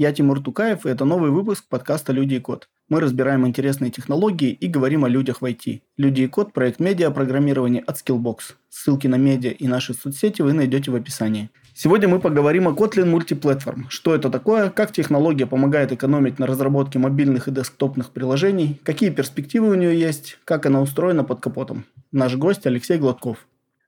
[0.00, 2.70] Я Тимур Тукаев, и это новый выпуск подкаста «Люди и код».
[2.88, 5.82] Мы разбираем интересные технологии и говорим о людях в IT.
[5.98, 8.54] «Люди и код»– проект медиа-программирования от Skillbox.
[8.70, 11.50] Ссылки на медиа и наши соцсети вы найдете в описании.
[11.74, 13.90] Сегодня мы поговорим о Kotlin Multiplatform.
[13.90, 19.68] Что это такое, как технология помогает экономить на разработке мобильных и десктопных приложений, какие перспективы
[19.68, 21.84] у нее есть, как она устроена под капотом.
[22.10, 23.46] Наш гость Алексей Гладков.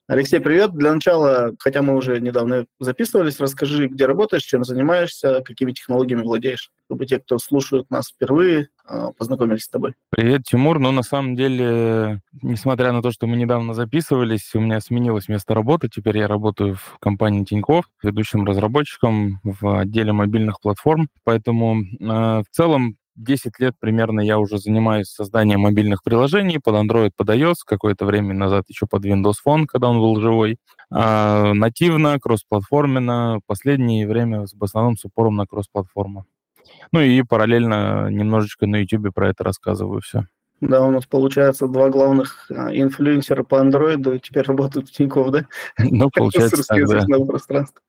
[0.09, 0.73] Алексей, привет.
[0.73, 6.70] Для начала, хотя мы уже недавно записывались, расскажи, где работаешь, чем занимаешься, какими технологиями владеешь,
[6.87, 9.95] чтобы те, кто слушают нас впервые, а, познакомились с тобой.
[10.10, 10.80] Привет, Тимур.
[10.80, 15.55] Ну, на самом деле, несмотря на то, что мы недавно записывались, у меня сменилось место
[15.55, 15.88] работы.
[15.88, 21.09] Теперь я работаю в компании Тинькофф, ведущим разработчиком в отделе мобильных платформ.
[21.23, 27.10] Поэтому э, в целом 10 лет примерно я уже занимаюсь созданием мобильных приложений под Android,
[27.16, 30.59] под iOS, какое-то время назад еще под Windows Phone, когда он был живой.
[30.91, 36.27] А, нативно, кроссплатформенно, последнее время в основном с упором на кроссплатформу.
[36.93, 40.26] Ну и параллельно немножечко на YouTube про это рассказываю все.
[40.63, 45.46] Да, у нас получается два главных а, инфлюенсера по андроиду теперь работают в Тинькофф, да?
[45.77, 47.19] Ну, получается так, да.
[47.24, 47.80] пространство.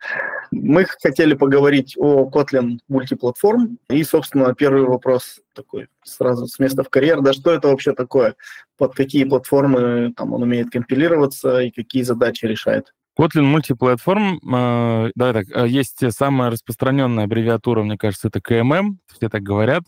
[0.49, 3.77] Мы хотели поговорить о Kotlin мультиплатформ.
[3.91, 7.21] И, собственно, первый вопрос такой сразу с места в карьер.
[7.21, 8.33] Да что это вообще такое?
[8.75, 12.91] Под какие платформы там он умеет компилироваться и какие задачи решает?
[13.17, 19.29] Kotlin мультиплатформ, э, да, так, э, есть самая распространенная аббревиатура, мне кажется, это KMM, все
[19.29, 19.83] так говорят.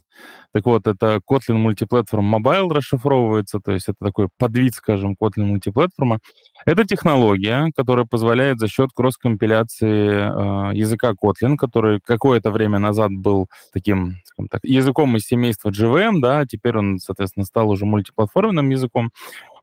[0.54, 6.20] Так вот, это Kotlin Multiplatform Mobile расшифровывается, то есть это такой подвид, скажем, Kotlin мультиплатформа.
[6.66, 13.48] Это технология, которая позволяет за счет кросс-компиляции э, языка Kotlin, который какое-то время назад был
[13.74, 14.18] таким,
[14.52, 19.12] так, языком из семейства JVM, да, а теперь он, соответственно, стал уже мультиплатформенным языком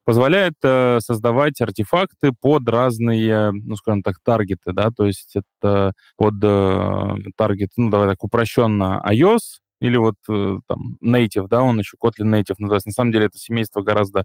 [0.05, 6.35] позволяет э, создавать артефакты под разные, ну, скажем так, таргеты, да, то есть это под
[6.43, 11.97] э, таргет, ну, давай так упрощенно, iOS, или вот э, там native, да, он еще
[12.01, 12.89] Kotlin native называется.
[12.89, 14.25] На самом деле это семейство гораздо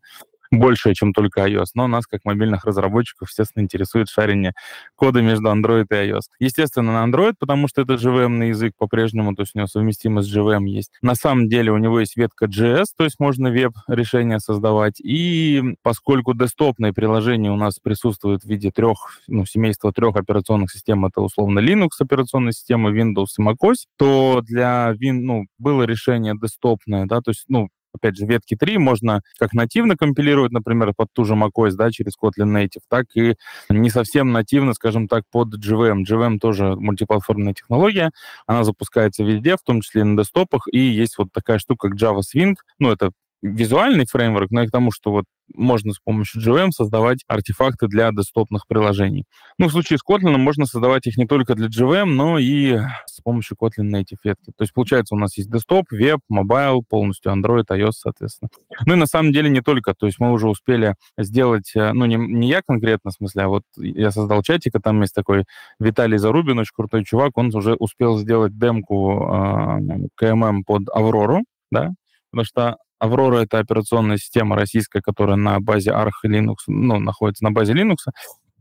[0.51, 1.67] большее, чем только iOS.
[1.75, 4.53] Но нас, как мобильных разработчиков, естественно, интересует шарение
[4.95, 6.23] кода между Android и iOS.
[6.39, 10.35] Естественно, на Android, потому что это JVM язык по-прежнему, то есть у него совместимость с
[10.35, 10.91] JVM есть.
[11.01, 14.99] На самом деле у него есть ветка JS, то есть можно веб-решения создавать.
[14.99, 18.97] И поскольку десктопные приложения у нас присутствуют в виде трех,
[19.27, 24.93] ну, семейства трех операционных систем, это условно Linux операционная система, Windows и macOS, то для
[24.93, 29.53] Win, ну, было решение десктопное, да, то есть, ну, опять же, ветки 3 можно как
[29.53, 33.35] нативно компилировать, например, под ту же macOS, да, через Kotlin Native, так и
[33.69, 36.03] не совсем нативно, скажем так, под JVM.
[36.09, 38.11] JVM тоже мультиплатформенная технология,
[38.45, 41.97] она запускается везде, в том числе и на десктопах, и есть вот такая штука, как
[41.97, 46.41] Java Swing, ну, это визуальный фреймворк, но и к тому, что вот можно с помощью
[46.41, 49.25] GVM создавать артефакты для десктопных приложений.
[49.57, 53.21] Ну, в случае с Kotlin можно создавать их не только для GVM, но и с
[53.21, 54.51] помощью Kotlin Native ветки.
[54.57, 58.49] То есть, получается, у нас есть десктоп, веб, mobile, полностью Android, iOS, соответственно.
[58.85, 59.93] Ну и на самом деле не только.
[59.93, 63.47] То есть мы уже успели сделать, э, ну, не, не я конкретно, в смысле, а
[63.47, 65.45] вот я создал чатик, и там есть такой
[65.79, 71.91] Виталий Зарубин, очень крутой чувак, он уже успел сделать демку э, КММ под Аврору, да,
[72.31, 77.51] потому что Аврора— это операционная система российская, которая на базе Arch Linux, ну, находится на
[77.51, 77.97] базе Linux,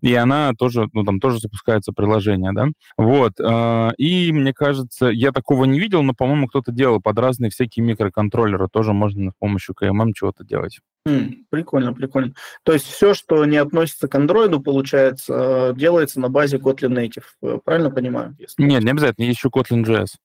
[0.02, 2.68] и она тоже, ну, там тоже запускается приложение, да.
[2.98, 3.40] Вот.
[3.40, 7.84] Э, и мне кажется, я такого не видел, но, по-моему, кто-то делал под разные всякие
[7.84, 8.68] микроконтроллеры.
[8.68, 10.80] Тоже можно с помощью КММ чего-то делать.
[11.08, 12.34] Mm, прикольно, прикольно.
[12.62, 17.60] То есть все, что не относится к андроиду, получается, делается на базе Kotlin Native.
[17.64, 18.36] Правильно понимаю?
[18.38, 18.62] Если...
[18.62, 19.24] Нет, не обязательно.
[19.24, 20.18] Есть еще Kotlin JS.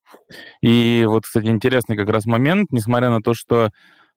[0.61, 3.69] И вот, кстати, интересный как раз момент, несмотря на то, что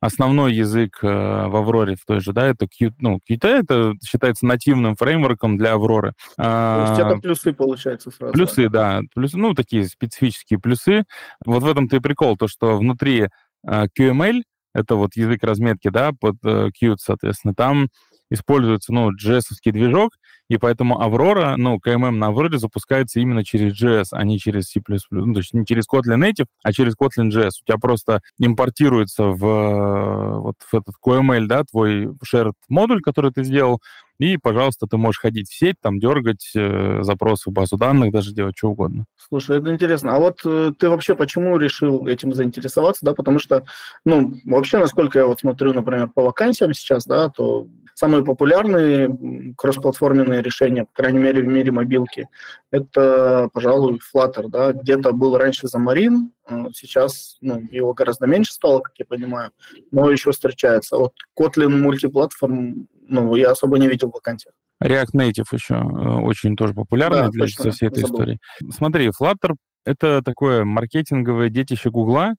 [0.05, 4.45] основной язык э, в Авроре в той же, да, это Qt, ну, Qt это считается
[4.47, 6.13] нативным фреймворком для Авроры.
[6.37, 8.33] То есть это плюсы, получается, сразу.
[8.33, 11.05] Плюсы, да, плюсы, ну, такие специфические плюсы.
[11.47, 13.29] Вот в этом-то и прикол, то, что внутри
[13.67, 14.43] э, QML,
[14.75, 17.89] это вот язык разметки, да, под э, Qt, соответственно, там
[18.31, 20.13] используется, ну, js движок,
[20.49, 24.81] и поэтому Aurora, ну, KMM на Aurora запускается именно через JS, а не через C++.
[25.11, 27.53] Ну, то есть не через Kotlin Native, а через Kotlin JS.
[27.63, 33.45] У тебя просто импортируется в, вот, в этот QML, да, твой shared модуль, который ты
[33.45, 33.81] сделал,
[34.19, 38.33] и, пожалуйста, ты можешь ходить в сеть, там дергать э, запросы в базу данных, даже
[38.33, 39.07] делать что угодно.
[39.17, 40.15] Слушай, это интересно.
[40.17, 43.15] А вот э, ты вообще почему решил этим заинтересоваться, да?
[43.15, 43.65] Потому что,
[44.05, 50.43] ну, вообще, насколько я вот смотрю, например, по вакансиям сейчас, да, то Самые популярные кроссплатформенные
[50.43, 52.29] решения, по крайней мере, в мире мобилки,
[52.73, 54.49] это, пожалуй, Flutter.
[54.49, 54.73] Да?
[54.73, 59.53] Где-то был раньше Xamarin, а сейчас ну, его гораздо меньше стало, как я понимаю,
[59.93, 60.97] но еще встречается.
[60.97, 64.55] Вот Kotlin мультиплатформ, ну, я особо не видел в вакансиях.
[64.83, 65.79] React Native еще э,
[66.23, 68.15] очень тоже популярный да, для точно, всей этой забыл.
[68.15, 68.39] истории.
[68.71, 69.55] Смотри, Flutter
[69.85, 72.35] это такое маркетинговое детище Гугла.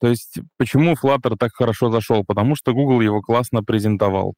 [0.00, 2.24] То есть почему Flutter так хорошо зашел?
[2.24, 4.34] Потому что Google его классно презентовал.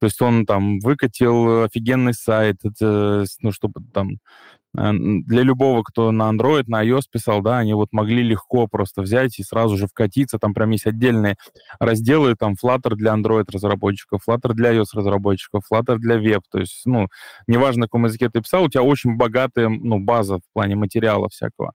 [0.00, 4.18] То есть он там выкатил офигенный сайт, это, ну, чтобы там
[4.53, 9.02] Э, для любого, кто на Android, на iOS писал, да, они вот могли легко просто
[9.02, 10.38] взять и сразу же вкатиться.
[10.38, 11.36] Там прям есть отдельные
[11.78, 16.42] разделы, там Flutter для Android разработчиков, Flutter для iOS разработчиков, Flutter для веб.
[16.50, 17.06] То есть, ну,
[17.46, 21.28] неважно, на каком языке ты писал, у тебя очень богатая, ну, база в плане материала
[21.28, 21.72] всякого.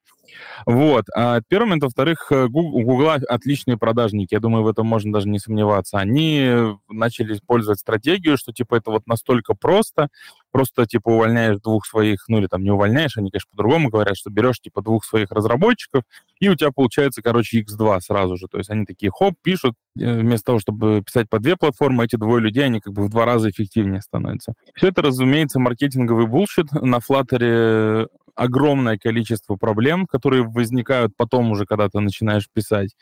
[0.65, 1.05] Вот.
[1.15, 1.83] А первый момент.
[1.83, 4.33] Во-вторых, э, у Гугла отличные продажники.
[4.33, 5.97] Я думаю, в этом можно даже не сомневаться.
[5.97, 6.49] Они
[6.89, 10.09] начали использовать стратегию, что, типа, это вот настолько просто,
[10.51, 14.29] просто, типа, увольняешь двух своих, ну, или там не увольняешь, они, конечно, по-другому говорят, что
[14.29, 16.03] берешь, типа, двух своих разработчиков,
[16.39, 18.47] и у тебя получается, короче, X2 сразу же.
[18.47, 22.15] То есть они такие, хоп, пишут, э, вместо того, чтобы писать по две платформы, эти
[22.15, 24.53] двое людей, они как бы в два раза эффективнее становятся.
[24.75, 26.71] Все это, разумеется, маркетинговый bullshit.
[26.71, 28.07] На Flutter
[28.39, 32.95] огромное количество проблем, которые возникают потом уже, когда ты начинаешь писать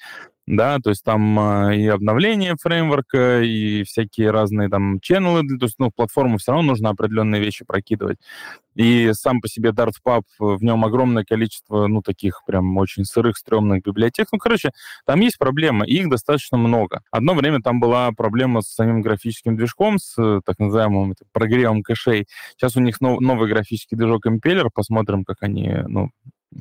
[0.47, 5.65] да, то есть там э, и обновление фреймворка, и всякие разные там channel ы, то
[5.65, 8.17] есть, ну, платформу все равно нужно определенные вещи прокидывать.
[8.75, 13.83] И сам по себе DartPub, в нем огромное количество, ну, таких прям очень сырых, стрёмных
[13.83, 14.27] библиотек.
[14.31, 14.71] Ну, короче,
[15.05, 17.01] там есть проблемы, и их достаточно много.
[17.11, 22.25] Одно время там была проблема с самим графическим движком, с э, так называемым прогревом кэшей.
[22.55, 26.11] Сейчас у них нов, новый графический движок Impeller, посмотрим, как они, ну,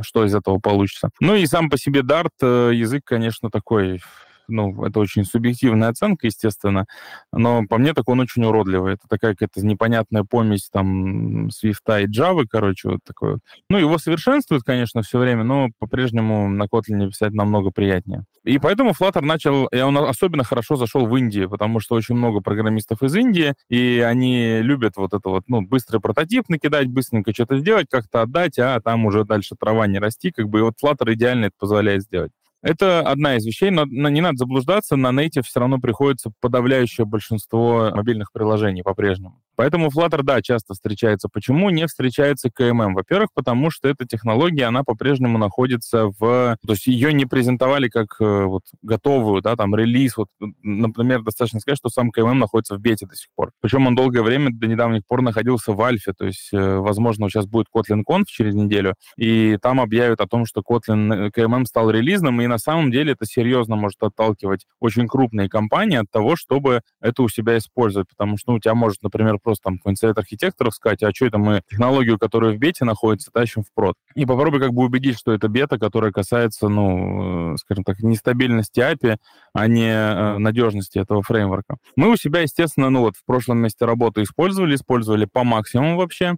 [0.03, 1.11] что из этого получится.
[1.21, 4.01] Ну и сам по себе Dart э, язык, конечно, такой
[4.49, 6.87] ну, это очень субъективная оценка, естественно,
[7.33, 8.95] но по мне так он очень уродливый.
[8.95, 13.41] Это такая какая-то непонятная помесь там Swift и Java, короче, вот такой вот.
[13.69, 18.25] Ну, его совершенствуют, конечно, все время, но по-прежнему на Kotlin писать намного приятнее.
[18.45, 22.41] И поэтому Flutter начал, и он особенно хорошо зашел в Индии, потому что очень много
[22.41, 27.59] программистов из Индии, и они любят вот это вот, ну, быстрый прототип накидать, быстренько что-то
[27.59, 31.13] сделать, как-то отдать, а там уже дальше трава не расти, как бы, и вот Flutter
[31.15, 32.31] идеально это позволяет сделать.
[32.63, 37.91] Это одна из вещей, но не надо заблуждаться, на Native все равно приходится подавляющее большинство
[37.95, 39.41] мобильных приложений по-прежнему.
[39.57, 41.29] Поэтому Flutter, да, часто встречается.
[41.33, 42.93] Почему не встречается KMM?
[42.93, 46.57] Во-первых, потому что эта технология, она по-прежнему находится в...
[46.65, 50.19] То есть ее не презентовали как э, вот готовую, да, там, релиз.
[50.19, 50.29] Вот,
[50.63, 53.53] например, достаточно сказать, что сам KMM находится в бете до сих пор.
[53.61, 56.13] Причем он долгое время, до недавних пор, находился в альфе.
[56.13, 60.45] То есть, э, возможно, сейчас будет Kotlin Conf через неделю, и там объявят о том,
[60.45, 65.49] что Kotlin KMM стал релизным, и на самом деле это серьезно может отталкивать очень крупные
[65.49, 68.09] компании от того, чтобы это у себя использовать.
[68.09, 71.27] Потому что ну, у тебя может, например, просто там какой-нибудь совет архитекторов сказать, а что
[71.27, 73.95] это мы технологию, которая в бете находится, тащим в прод.
[74.15, 78.81] И попробуй как бы убедить, что это бета, которая касается, ну, э, скажем так, нестабильности
[78.81, 79.17] API,
[79.53, 81.77] а не э, надежности этого фреймворка.
[81.97, 86.37] Мы у себя, естественно, ну вот в прошлом месте работы использовали, использовали по максимуму вообще.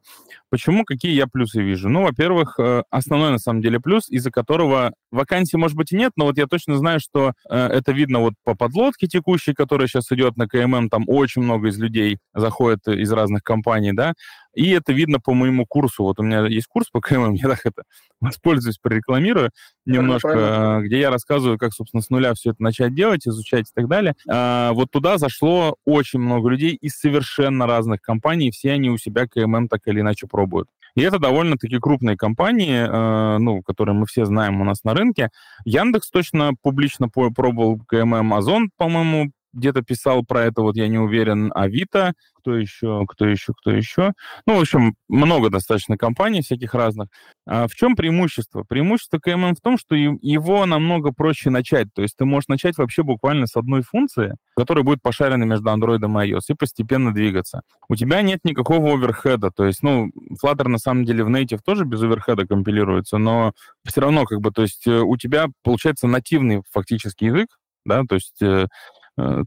[0.50, 0.84] Почему?
[0.84, 1.88] Какие я плюсы вижу?
[1.88, 6.12] Ну, во-первых, э, основной на самом деле плюс, из-за которого вакансий, может быть, и нет,
[6.16, 10.10] но вот я точно знаю, что э, это видно вот по подлодке текущей, которая сейчас
[10.12, 14.14] идет на КММ, там очень много из людей заходит из разных компаний, да,
[14.58, 16.02] и это видно по моему курсу.
[16.02, 17.84] Вот у меня есть курс по КММ, я так это
[18.20, 19.50] воспользуюсь, прорекламирую
[19.86, 20.80] немножко, Правильно.
[20.84, 24.14] где я рассказываю, как, собственно, с нуля все это начать делать, изучать и так далее.
[24.28, 29.28] А, вот туда зашло очень много людей из совершенно разных компаний, все они у себя
[29.28, 30.68] КММ так или иначе пробуют.
[30.96, 35.30] И это довольно-таки крупные компании, э, ну, которые мы все знаем у нас на рынке.
[35.64, 41.52] Яндекс точно публично пробовал КММ, Озон, по-моему, где-то писал про это, вот я не уверен,
[41.54, 44.12] Авито, кто еще, кто еще, кто еще.
[44.46, 47.08] Ну, в общем, много достаточно компаний всяких разных.
[47.46, 48.64] А в чем преимущество?
[48.66, 51.88] Преимущество КММ в том, что его намного проще начать.
[51.94, 55.98] То есть ты можешь начать вообще буквально с одной функции, которая будет пошарена между Android
[55.98, 57.62] и iOS, и постепенно двигаться.
[57.88, 59.50] У тебя нет никакого оверхеда.
[59.50, 60.10] То есть, ну,
[60.42, 63.52] Flutter на самом деле в Native тоже без оверхеда компилируется, но
[63.84, 67.48] все равно как бы, то есть э, у тебя получается нативный фактически язык,
[67.84, 68.66] да, то есть Э,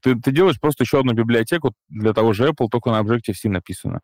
[0.02, 4.02] ты, ты делаешь просто еще одну библиотеку для того же Apple, только на Objective-C написано.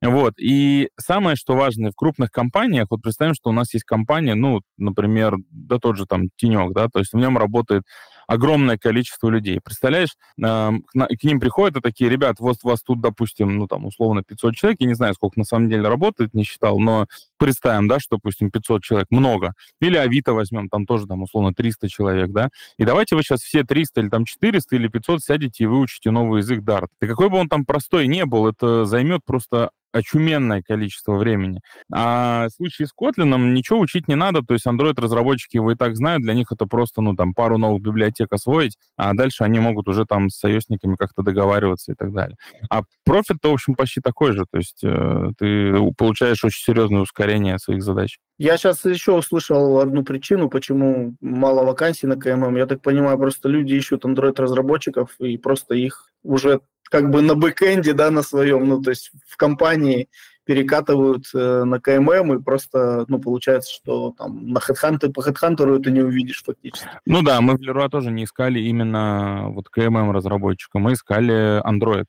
[0.00, 0.34] Вот.
[0.38, 4.60] И самое, что важно в крупных компаниях, вот представим, что у нас есть компания, ну,
[4.76, 7.82] например, да тот же там Тенек, да, то есть в нем работает
[8.28, 9.58] огромное количество людей.
[9.64, 14.22] Представляешь, э, к, ним приходят и такие, ребят, вот вас тут, допустим, ну, там, условно,
[14.22, 17.06] 500 человек, я не знаю, сколько на самом деле работает, не считал, но
[17.38, 19.54] представим, да, что, допустим, 500 человек, много.
[19.80, 23.64] Или Авито возьмем, там тоже, там, условно, 300 человек, да, и давайте вы сейчас все
[23.64, 26.88] 300 или там 400 или 500 сядете и выучите новый язык Dart.
[27.00, 31.60] И какой бы он там простой не был, это займет просто очуменное количество времени.
[31.92, 35.96] А в случае с Kotlin ничего учить не надо, то есть Android-разработчики его и так
[35.96, 39.88] знают, для них это просто, ну, там, пару новых библиотек освоить, а дальше они могут
[39.88, 42.36] уже там с союзниками как-то договариваться и так далее.
[42.70, 47.58] А профит-то, в общем, почти такой же, то есть э, ты получаешь очень серьезное ускорение
[47.58, 48.18] своих задач.
[48.38, 52.56] Я сейчас еще услышал одну причину, почему мало вакансий на КММ.
[52.56, 57.92] Я так понимаю, просто люди ищут Android-разработчиков и просто их уже как бы на бэкэнде,
[57.92, 60.08] да, на своем, ну, то есть в компании
[60.44, 65.90] перекатывают э, на КММ, и просто, ну, получается, что там на HeadHunter, по HeadHunter это
[65.90, 66.88] не увидишь фактически.
[67.04, 72.06] Ну да, мы в Leroy тоже не искали именно вот КММ разработчика, мы искали Android.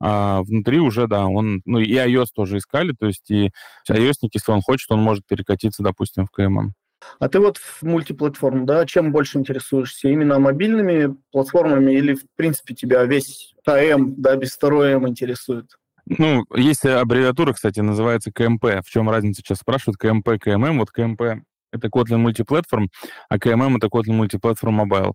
[0.00, 3.50] А внутри уже, да, он, ну и iOS тоже искали, то есть и
[3.90, 6.74] ios если он хочет, он может перекатиться, допустим, в КММ.
[7.18, 10.08] А ты вот в multiplatform, да, чем больше интересуешься?
[10.08, 15.66] Именно мобильными платформами или, в принципе, тебя весь КМ, да, без второй М интересует?
[16.06, 18.64] Ну, есть аббревиатура, кстати, называется КМП.
[18.84, 19.98] В чем разница сейчас спрашивают?
[19.98, 20.78] КМП, КММ.
[20.78, 22.88] Вот КМП это Kotlin Multiplatform,
[23.28, 25.12] а КММ это Kotlin Multiplatform Mobile.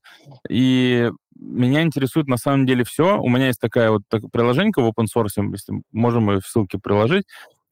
[0.50, 3.20] И меня интересует на самом деле все.
[3.20, 6.78] У меня есть такая вот так, приложенька в open source, если можем мы в ссылке
[6.78, 7.25] приложить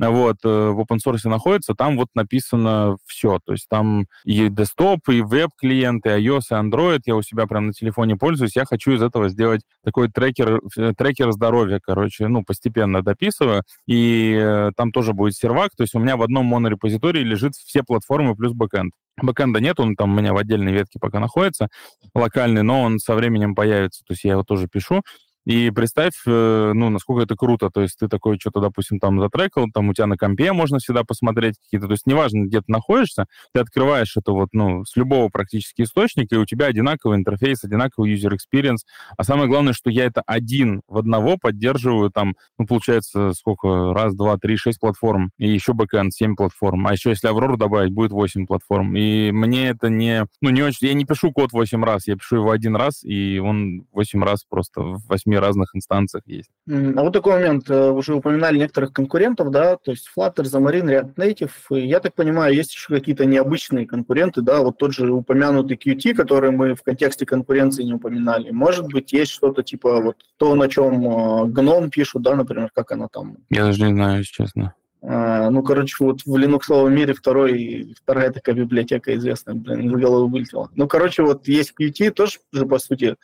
[0.10, 3.40] вот, э, в open source находится, там вот написано все.
[3.46, 7.02] То есть там и десктоп, и веб-клиенты, iOS, и Android.
[7.06, 8.56] Я у себя прям на телефоне пользуюсь.
[8.56, 13.64] Я хочу из этого сделать такой трекер, э, трекер здоровья, короче, ну, постепенно дописываю.
[13.86, 15.72] И э, там тоже будет сервак.
[15.78, 18.94] То есть у меня в одном монорепозитории лежит все платформы плюс бэкэнд.
[19.22, 21.68] Бэкэнда нет, он там у меня в отдельной ветке пока находится,
[22.16, 24.04] локальный, но он со временем появится.
[24.06, 25.02] То есть я его тоже пишу.
[25.46, 27.70] И представь, э, ну, насколько это круто.
[27.70, 31.04] То есть ты такой что-то, допустим, там затрекал, там у тебя на компе можно всегда
[31.04, 31.88] посмотреть какие-то.
[31.88, 36.36] То есть неважно, где ты находишься, ты открываешь это вот, ну, с любого практически источника,
[36.36, 38.80] и у тебя одинаковый интерфейс, одинаковый user experience.
[39.18, 43.94] А самое главное, что я это один в одного поддерживаю там, ну, получается, сколько?
[43.94, 45.32] Раз, два, три, шесть платформ.
[45.38, 46.86] И еще backend семь платформ.
[46.88, 48.96] А еще если Аврору добавить, будет восемь платформ.
[48.96, 50.26] И мне это не...
[50.42, 50.88] Ну, не очень...
[50.88, 54.44] Я не пишу код восемь раз, я пишу его один раз, и он восемь раз
[54.48, 56.50] просто в 8 СМИ разных инстанциях есть.
[56.68, 57.70] А вот такой момент.
[57.70, 61.52] Э, уже упоминали некоторых конкурентов, да, то есть Flutter, Xamarin, React Native.
[61.72, 66.14] И я так понимаю, есть еще какие-то необычные конкуренты, да, вот тот же упомянутый QT,
[66.14, 68.52] который мы в контексте конкуренции не упоминали.
[68.52, 72.92] Может быть, есть что-то типа вот то, на чем э, гном пишут, да, например, как
[72.92, 73.38] она там.
[73.50, 74.74] Я даже не знаю, если честно.
[75.04, 80.30] А, ну, короче, вот в линуксовом мире второй, вторая такая библиотека известная, блин, из головы
[80.30, 80.70] вылетела.
[80.76, 83.16] Ну, короче, вот есть Qt, тоже же, по сути,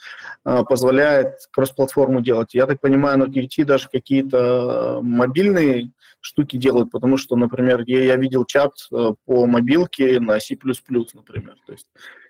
[0.44, 2.56] а, позволяет кросс-платформу делать.
[2.56, 8.16] Я так понимаю, на Qt даже какие-то мобильные штуки делают, потому что, например, я, я
[8.16, 11.56] видел чат по мобилке на C++, например.
[11.68, 11.86] То есть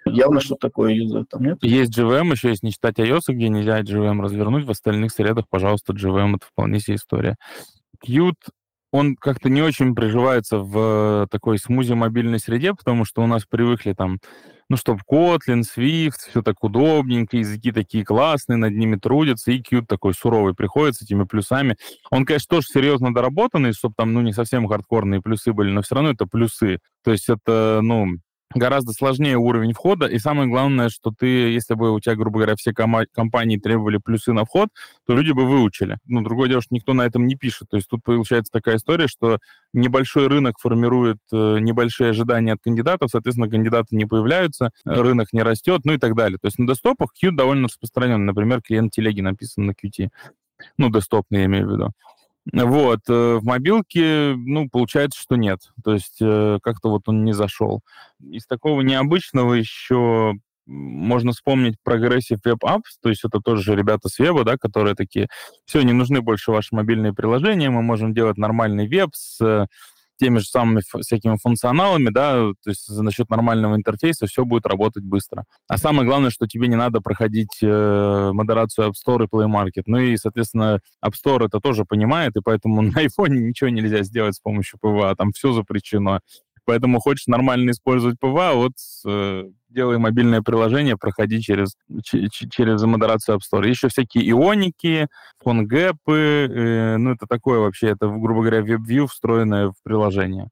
[0.05, 1.57] явно что-то такое юзают там, нет?
[1.61, 4.65] Есть JVM, еще есть не читать iOS, где нельзя JVM развернуть.
[4.65, 7.37] В остальных средах, пожалуйста, JVM— это вполне себе история.
[8.05, 8.33] Qt
[8.91, 13.93] он как-то не очень приживается в такой смузи мобильной среде, потому что у нас привыкли
[13.93, 14.19] там,
[14.69, 19.85] ну, чтобы Kotlin, Swift, все так удобненько, языки такие классные, над ними трудятся, и Qt
[19.87, 21.77] такой суровый приходит с этими плюсами.
[22.11, 25.95] Он, конечно, тоже серьезно доработанный, чтобы там, ну, не совсем хардкорные плюсы были, но все
[25.95, 26.79] равно это плюсы.
[27.03, 28.17] То есть это, ну,
[28.53, 32.55] гораздо сложнее уровень входа, и самое главное, что ты, если бы у тебя, грубо говоря,
[32.55, 34.69] все компании требовали плюсы на вход,
[35.05, 35.97] то люди бы выучили.
[36.05, 37.69] Ну, другое дело, что никто на этом не пишет.
[37.69, 39.39] То есть тут получается такая история, что
[39.73, 45.81] небольшой рынок формирует э, небольшие ожидания от кандидатов, соответственно, кандидаты не появляются, рынок не растет,
[45.83, 46.37] ну и так далее.
[46.41, 48.25] То есть на десктопах Qt довольно распространен.
[48.25, 50.09] Например, клиент телеги написан на Qt.
[50.77, 51.91] Ну, десктопный, я имею в виду.
[52.53, 53.01] Вот.
[53.09, 55.59] Э, в мобилке, ну, получается, что нет.
[55.83, 57.81] То есть э, как-то вот он не зашел.
[58.21, 60.33] Из такого необычного еще
[60.67, 65.29] можно вспомнить Progressive Web Apps, то есть это тоже ребята с веба, да, которые такие,
[65.65, 69.67] все, не нужны больше ваши мобильные приложения, мы можем делать нормальный веб с
[70.17, 75.03] теми же самыми всякими функционалами, да, то есть за счет нормального интерфейса все будет работать
[75.03, 75.45] быстро.
[75.67, 79.83] А самое главное, что тебе не надо проходить э, модерацию App Store и Play Market.
[79.85, 84.35] Ну и, соответственно, App Store это тоже понимает, и поэтому на iPhone ничего нельзя сделать
[84.35, 86.19] с помощью PWA, там все запрещено.
[86.65, 88.73] Поэтому хочешь нормально использовать PWA, вот
[89.05, 93.67] э, делай мобильное приложение, проходи через, через модерацию App Store.
[93.67, 95.07] Еще всякие ионики,
[95.43, 100.49] фонгэпы, э, ну это такое вообще, это, грубо говоря, WebView, встроенное в приложение.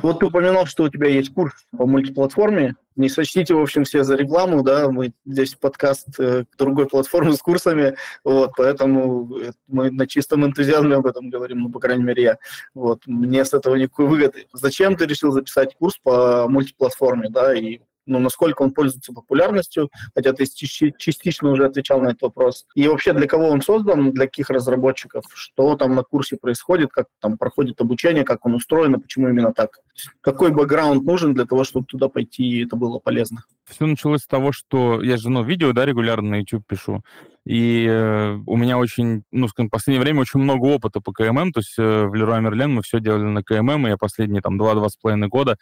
[0.00, 2.76] Вот ты упоминал, что у тебя есть курс по мультиплатформе.
[2.94, 7.38] Не сочтите, в общем, все за рекламу, да, мы здесь подкаст э, другой платформы с
[7.38, 9.30] курсами, вот, поэтому
[9.68, 12.38] мы на чистом энтузиазме об этом говорим, ну, по крайней мере, я.
[12.74, 14.46] Вот, мне с этого никакой выгоды.
[14.52, 20.32] Зачем ты решил записать курс по мультиплатформе, да, и ну, насколько он пользуется популярностью, хотя
[20.32, 22.66] ты частично уже отвечал на этот вопрос.
[22.74, 27.06] И вообще, для кого он создан, для каких разработчиков, что там на курсе происходит, как
[27.20, 29.78] там проходит обучение, как он устроен, и почему именно так.
[30.20, 33.44] Какой бэкграунд нужен для того, чтобы туда пойти, и это было полезно?
[33.64, 37.02] Все началось с того, что я же, ну, видео, да, регулярно на YouTube пишу,
[37.44, 41.52] и э, у меня очень, ну, скажем, в последнее время очень много опыта по КММ,
[41.52, 44.58] то есть э, в Leroy Merlin мы все делали на КММ, и я последние там
[44.58, 45.56] два-два с половиной года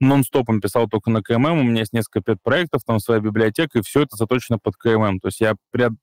[0.00, 4.02] нон-стопом писал только на КММ, у меня есть несколько пет-проектов, там своя библиотека, и все
[4.02, 5.20] это заточено под КММ.
[5.20, 5.54] То есть я,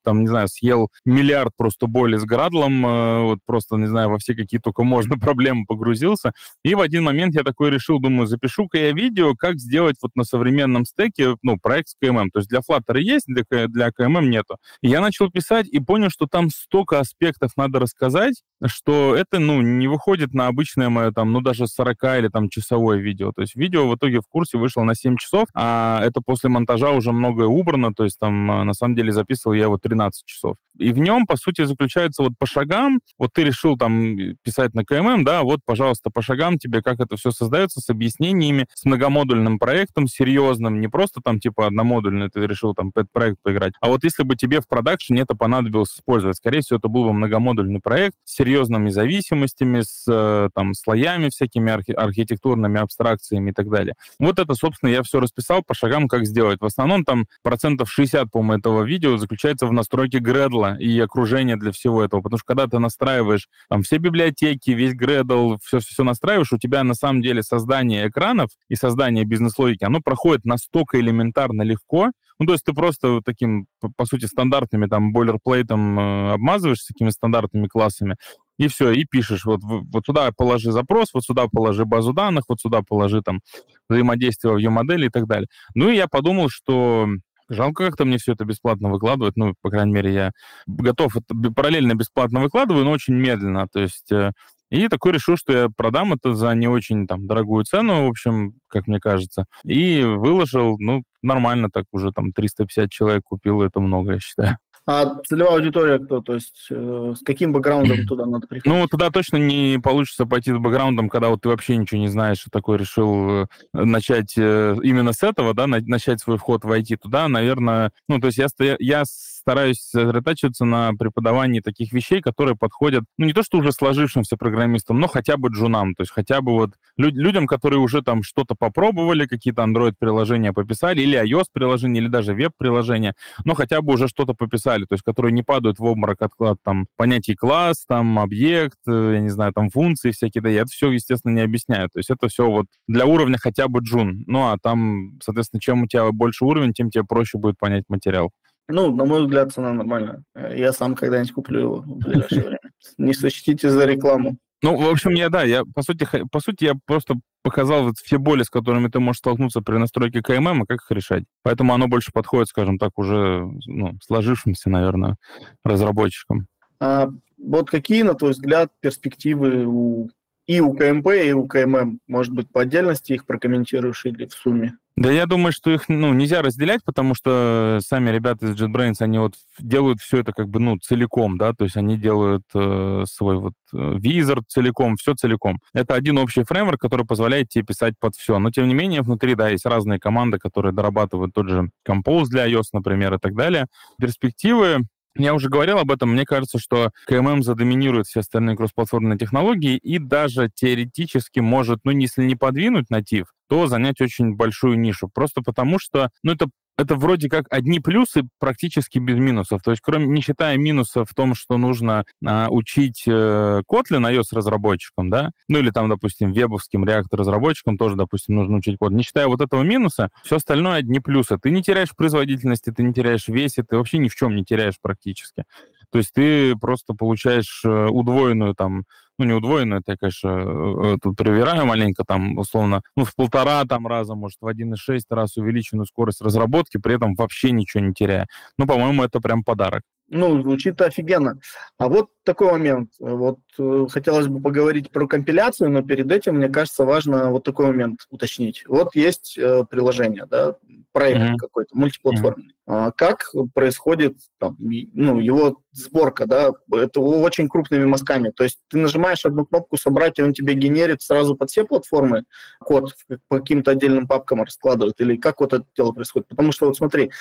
[0.04, 4.18] там, не знаю, съел миллиард просто боли с Градлом, э, вот просто, не знаю, во
[4.18, 6.32] все какие только можно проблемы погрузился.
[6.64, 10.24] И в один момент я такой решил, думаю, запишу-ка я видео, как сделать вот на
[10.24, 12.30] современном стеке, ну, проект с КММ.
[12.32, 14.58] То есть для Flutter есть, для, для КММ нету.
[14.82, 19.88] Я начал писать и понял, что там столько аспектов надо рассказать, что это, ну, не
[19.88, 23.32] выходит на обычное мое, там, ну, даже 40 или там часовое видео.
[23.32, 26.92] То есть видео в итоге в курсе вышло на 7 часов, а это после монтажа
[26.92, 30.56] уже многое убрано, то есть там, а, на самом деле, записывал я его 13 часов.
[30.78, 34.86] И в нем, по сути, заключается вот по шагам, вот ты решил там писать на
[34.86, 39.60] КММ, да, вот, пожалуйста, по шагам тебе, как это все создается, с объяснениями, с многомодульным
[39.60, 44.24] проектом, серьезным, не просто там, типа, одномодульный ты решил там проект поиграть, а вот если
[44.24, 48.36] бы тебе в продакшене это понадобилось использовать, скорее всего, это был бы многомодульный проект с
[48.36, 53.77] серьезными зависимостями, с э, там слоями всякими архи- архитектурными абстракциями и так далее.
[54.20, 56.60] Вот это, собственно, я все расписал по шагам, как сделать.
[56.62, 61.72] В основном там процентов 60, по-моему, этого видео заключается в настройке Gradle и окружения для
[61.72, 62.22] всего этого.
[62.22, 66.94] Потому что когда ты настраиваешь там все библиотеки, весь Gradle, все-все настраиваешь, у тебя на
[66.94, 72.64] самом деле создание экранов и создание бизнес-логики, оно проходит настолько элементарно легко, ну, то есть
[72.66, 73.66] ты просто таким,
[73.96, 78.16] по сути, стандартными там бойлерплейтом э, обмазываешь такими стандартными классами,
[78.58, 82.60] и все, и пишешь, вот, вот сюда положи запрос, вот сюда положи базу данных, вот
[82.60, 83.42] сюда положи там
[83.90, 85.48] взаимодействие в ее модели и так далее.
[85.76, 87.08] Ну и я подумал, что
[87.50, 89.38] Жалко как-то мне все это бесплатно выкладывать.
[89.38, 90.32] Ну, по крайней мере, я
[90.68, 93.68] готов это параллельно бесплатно выкладываю, но очень медленно.
[93.72, 94.34] То есть э,
[94.70, 98.56] и такой решил, что я продам это за не очень там дорогую цену, в общем,
[98.68, 99.46] как мне кажется.
[99.64, 104.58] И выложил, ну, нормально так уже там 350 человек купил, это много, я считаю.
[104.90, 106.22] А целевая аудитория кто?
[106.22, 108.74] То есть э, с каким бэкграундом туда надо приходить?
[108.74, 112.48] Ну, туда точно не получится пойти с бэкграундом, когда вот ты вообще ничего не знаешь,
[112.48, 116.98] и такой решил э, начать э, именно с этого, да, начать свой вход в IT
[117.02, 118.48] туда, наверное, ну, то есть я,
[118.80, 119.04] я
[119.48, 125.00] стараюсь сосредотачиваться на преподавании таких вещей, которые подходят, ну, не то что уже сложившимся программистам,
[125.00, 128.56] но хотя бы джунам, то есть хотя бы вот люд, людям, которые уже там что-то
[128.56, 133.14] попробовали, какие-то Android-приложения пописали, или iOS-приложения, или даже веб-приложения,
[133.46, 136.88] но хотя бы уже что-то пописали, то есть которые не падают в обморок от, там
[136.98, 140.92] понятий класс, там объект, э, я не знаю, там функции всякие, да, я это все,
[140.92, 144.58] естественно, не объясняю, то есть это все вот для уровня хотя бы джун, ну, а
[144.62, 148.34] там, соответственно, чем у тебя больше уровень, тем тебе проще будет понять материал.
[148.70, 150.24] Ну, на мой взгляд, цена нормальная.
[150.36, 152.72] Я сам когда-нибудь куплю его в ближайшее время.
[152.98, 154.38] Не сочтите за рекламу.
[154.64, 158.18] Ну, в общем, я, да, я, по сути, по сути, я просто показал вот все
[158.18, 161.24] боли, с которыми ты можешь столкнуться при настройке КММ, и как их решать.
[161.44, 165.16] Поэтому оно больше подходит, скажем так, уже ну, сложившимся, наверное,
[165.64, 166.48] разработчикам.
[166.80, 170.10] А вот какие, на твой взгляд, перспективы у
[170.48, 172.00] и у КМП, и у КММ?
[172.08, 174.78] Может быть, по отдельности их прокомментируешь или в сумме?
[174.98, 179.20] Да я думаю, что их ну, нельзя разделять, потому что сами ребята из JetBrains, они
[179.20, 183.38] вот делают все это как бы ну целиком, да, то есть они делают э, свой
[183.38, 185.60] вот э, визор целиком, все целиком.
[185.76, 188.40] Это один общий фреймворк, который позволяет тебе писать под все.
[188.40, 192.50] Но тем не менее внутри, да, есть разные команды, которые дорабатывают тот же Compose для
[192.52, 193.68] iOS, например, и так далее.
[194.00, 196.12] Перспективы я уже говорил об этом.
[196.12, 202.24] Мне кажется, что КММ задоминирует все остальные кроссплатформенные технологии и даже теоретически может, ну, если
[202.24, 205.10] не подвинуть натив, то занять очень большую нишу.
[205.14, 206.48] Просто потому что, ну, это
[206.78, 209.62] это вроде как одни плюсы практически без минусов.
[209.64, 215.10] То есть, кроме не считая минусов в том, что нужно а, учить э, Kotlin iOS-разработчикам,
[215.10, 218.92] да, ну или там, допустим, вебовским React-разработчикам тоже, допустим, нужно учить код.
[218.92, 221.38] Не считая вот этого минуса, все остальное одни плюсы.
[221.38, 224.76] Ты не теряешь производительности, ты не теряешь весе, ты вообще ни в чем не теряешь
[224.80, 225.46] практически.
[225.92, 228.84] То есть ты просто получаешь э, удвоенную там
[229.18, 233.64] ну, не удвоенную, это я, конечно, э, тут проверяю маленько, там, условно, ну, в полтора
[233.66, 238.28] там раза, может, в 1,6 раз увеличенную скорость разработки, при этом вообще ничего не теряя.
[238.58, 239.82] Ну, по-моему, это прям подарок.
[240.10, 241.40] Ну, звучит офигенно.
[241.78, 242.92] А вот такой момент.
[243.00, 247.68] Вот э, хотелось бы поговорить про компиляцию, но перед этим, мне кажется, важно вот такой
[247.68, 248.64] момент уточнить.
[248.68, 250.56] Вот есть э, приложение, да,
[250.94, 251.36] проект mm-hmm.
[251.38, 252.52] какой-то, мультиплатформенный.
[252.52, 252.57] Mm-hmm.
[252.70, 258.32] А, как происходит там, ну, его сборка, да, это очень крупными мазками.
[258.32, 262.26] То есть ты нажимаешь одну кнопку «Собрать», и он тебе генерит сразу под все платформы
[262.60, 262.94] код
[263.30, 266.28] по каким-то отдельным папкам раскладывает, или как вот это дело происходит?
[266.28, 267.12] Потому что вот смотри,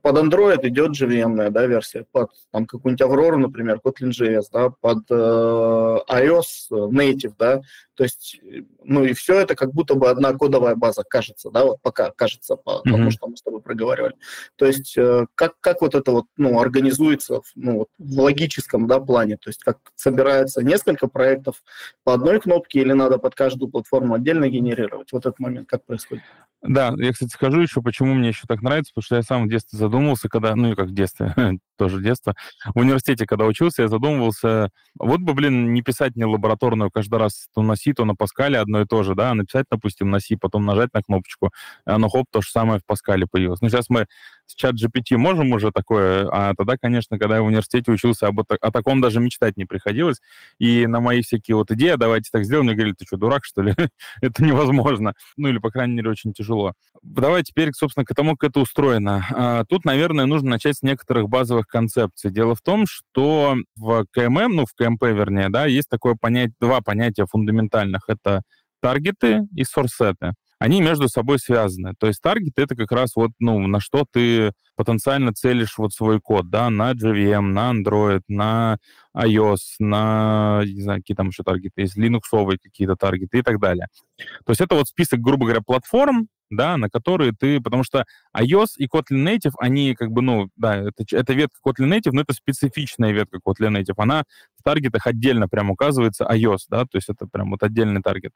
[0.00, 5.04] под Android идет JVM, да, версия, под там какую-нибудь Aurora, например, Kotlin JS, да, под
[5.10, 7.60] э, iOS Native, да,
[7.94, 8.40] то есть,
[8.82, 12.56] ну и все это как будто бы одна кодовая база, кажется, да, вот пока кажется,
[12.56, 12.90] по mm-hmm.
[12.90, 14.14] тому, что мы с тобой проговаривали.
[14.56, 19.36] То есть, э, как, как вот это вот, ну, организуется, ну, в логическом да, плане,
[19.36, 21.62] то есть как собирается несколько проектов
[22.04, 25.12] по одной кнопке или надо под каждую платформу отдельно генерировать?
[25.12, 26.24] Вот этот момент как происходит?
[26.66, 29.50] Да, я, кстати, скажу еще, почему мне еще так нравится, потому что я сам в
[29.50, 31.34] детстве задумывался, когда, ну, и как в детстве,
[31.76, 32.34] тоже детство,
[32.74, 37.48] в университете, когда учился, я задумывался, вот бы, блин, не писать мне лабораторную каждый раз
[37.54, 40.20] то на C, то на Паскале одно и то же, да, а написать, допустим, на
[40.20, 41.50] C, потом нажать на кнопочку,
[41.86, 43.60] и оно, хоп, то же самое в Паскале появилось.
[43.60, 44.06] Ну, сейчас мы
[44.46, 48.40] с чат GPT можем уже такое, а тогда, конечно, когда я в университете учился, об,
[48.40, 50.20] о таком даже мечтать не приходилось,
[50.58, 53.44] и на мои всякие вот идеи, «А давайте так сделаем, мне говорили, ты что, дурак,
[53.44, 53.74] что ли?
[54.22, 55.14] это невозможно.
[55.36, 56.72] Ну, или, по крайней мере, очень тяжело тяжело.
[57.02, 59.26] Давай теперь, собственно, к тому, как это устроено.
[59.30, 62.30] А, тут, наверное, нужно начать с некоторых базовых концепций.
[62.30, 66.80] Дело в том, что в КММ, ну, в КМП, вернее, да, есть такое понятие, два
[66.80, 68.04] понятия фундаментальных.
[68.08, 68.42] Это
[68.80, 70.32] таргеты и сорсеты
[70.64, 71.92] они между собой связаны.
[71.98, 76.20] То есть таргет это как раз вот, ну, на что ты потенциально целишь вот свой
[76.20, 78.78] код, да, на JVM, на Android, на
[79.16, 82.22] iOS, на, не знаю, какие там еще таргеты есть, Linux
[82.62, 83.88] какие-то таргеты и так далее.
[84.18, 87.60] То есть это вот список, грубо говоря, платформ, да, на которые ты...
[87.60, 88.04] Потому что
[88.36, 92.22] iOS и Kotlin Native, они как бы, ну, да, это, это ветка Kotlin Native, но
[92.22, 93.94] это специфичная ветка Kotlin Native.
[93.96, 94.24] Она
[94.64, 98.32] таргетах отдельно прям указывается iOS, да, то есть это прям вот отдельный таргет.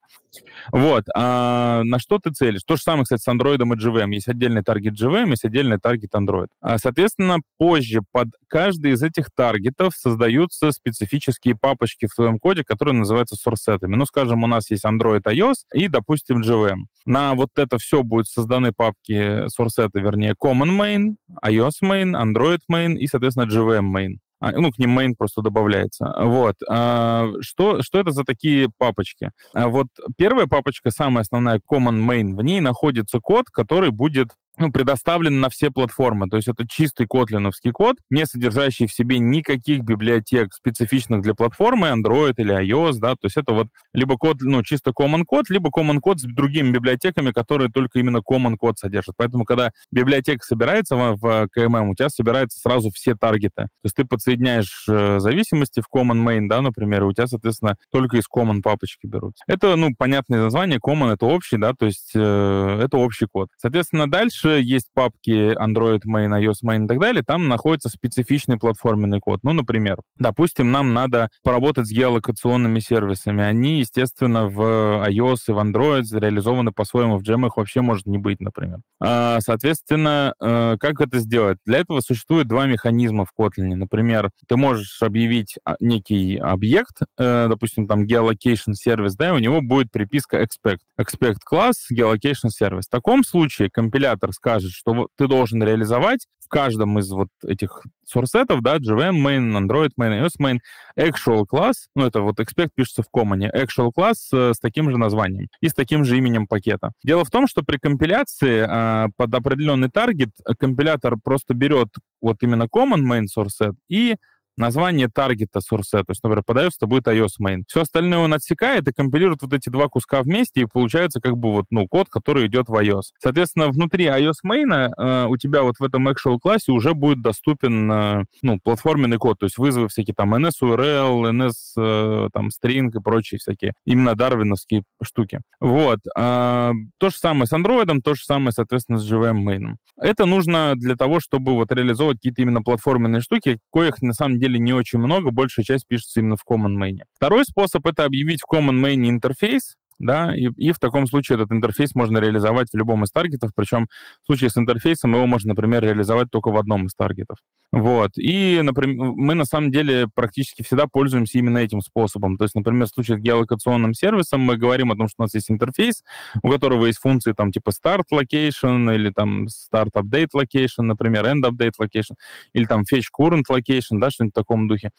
[0.70, 1.04] Вот.
[1.14, 2.62] А на что ты целишь?
[2.64, 4.12] То же самое, кстати, с Android и JVM.
[4.12, 6.48] Есть отдельный таргет JVM, есть отдельный таргет Android.
[6.60, 12.94] А, соответственно, позже под каждый из этих таргетов создаются специфические папочки в твоем коде, которые
[12.94, 13.96] называются source-сетами.
[13.96, 16.84] Ну, скажем, у нас есть Android iOS и, допустим, JVM.
[17.06, 22.94] На вот это все будут созданы папки source вернее, Common Main, iOS Main, Android Main
[22.94, 24.18] и, соответственно, JVM Main.
[24.40, 26.14] А, ну, к ним main просто добавляется.
[26.18, 26.56] Вот.
[26.68, 29.30] А, что, что это за такие папочки?
[29.52, 34.72] А, вот первая папочка, самая основная, common main, в ней находится код, который будет ну,
[34.72, 36.28] предоставлен на все платформы.
[36.28, 41.88] То есть это чистый котлиновский код, не содержащий в себе никаких библиотек, специфичных для платформы,
[41.88, 45.70] Android или iOS, да, то есть это вот либо код, ну, чисто common код, либо
[45.70, 49.14] common код с другими библиотеками, которые только именно common код содержат.
[49.16, 53.62] Поэтому, когда библиотека собирается в, в KMM, у тебя собираются сразу все таргеты.
[53.62, 57.76] То есть ты подсоединяешь э, зависимости в common main, да, например, и у тебя, соответственно,
[57.90, 59.34] только из common папочки берут.
[59.46, 63.48] Это, ну, понятное название, common— это общий, да, то есть э, это общий код.
[63.56, 69.20] Соответственно, дальше есть папки Android Main, iOS Main и так далее, там находится специфичный платформенный
[69.20, 69.40] код.
[69.42, 73.42] Ну, например, допустим, нам надо поработать с геолокационными сервисами.
[73.42, 74.60] Они, естественно, в
[75.08, 78.78] iOS и в Android реализованы по-своему, в Jam их вообще может не быть, например.
[79.00, 81.58] А, соответственно, э, как это сделать?
[81.64, 83.74] Для этого существует два механизма в Kotlin.
[83.74, 89.38] Например, ты можешь объявить а, некий объект, э, допустим, там geolocation сервис, да, и у
[89.38, 90.78] него будет приписка expect.
[91.00, 92.86] Expect класс, geolocation сервис.
[92.86, 98.62] В таком случае компилятор скажет, что ты должен реализовать в каждом из вот этих сорсетов,
[98.62, 100.58] да, JVM main, Android main, iOS main,
[100.98, 104.96] actual класс, ну, это вот expect пишется в common, actual класс с, с таким же
[104.96, 106.92] названием и с таким же именем пакета.
[107.04, 111.88] Дело в том, что при компиляции э, под определенный таргет компилятор просто берет
[112.22, 114.16] вот именно common main source и
[114.58, 117.62] название таргета source, то есть, например, подается, будет iOS main.
[117.68, 121.52] Все остальное он отсекает и компилирует вот эти два куска вместе, и получается как бы
[121.52, 123.12] вот, ну, код, который идет в iOS.
[123.18, 127.90] Соответственно, внутри iOS main э, у тебя вот в этом actual классе уже будет доступен,
[127.90, 133.00] э, ну, платформенный код, то есть вызовы всякие там NS-URL, NS, э, там, string и
[133.02, 135.40] прочие всякие, именно дарвиновские штуки.
[135.60, 136.00] Вот.
[136.16, 139.76] Э, то же самое с Android, то же самое, соответственно, с JVM main.
[140.00, 144.47] Это нужно для того, чтобы вот реализовывать какие-то именно платформенные штуки, коих на самом деле
[144.48, 146.98] деле не очень много, большая часть пишется именно в Common Main.
[147.14, 151.52] Второй способ— это объявить в Common Main интерфейс, да, и, и в таком случае этот
[151.52, 153.88] интерфейс можно реализовать в любом из таргетов, причем
[154.22, 157.38] в случае с интерфейсом его можно, например, реализовать только в одном из таргетов.
[157.70, 162.38] Вот, и, например, мы на самом деле практически всегда пользуемся именно этим способом.
[162.38, 165.34] То есть, например, в случае с геолокационным сервисом мы говорим о том, что у нас
[165.34, 166.02] есть интерфейс,
[166.42, 171.42] у которого есть функции там типа start location или там start update location, например, end
[171.44, 172.14] update location,
[172.54, 174.90] или там fetch current location, да, что-нибудь в таком духе.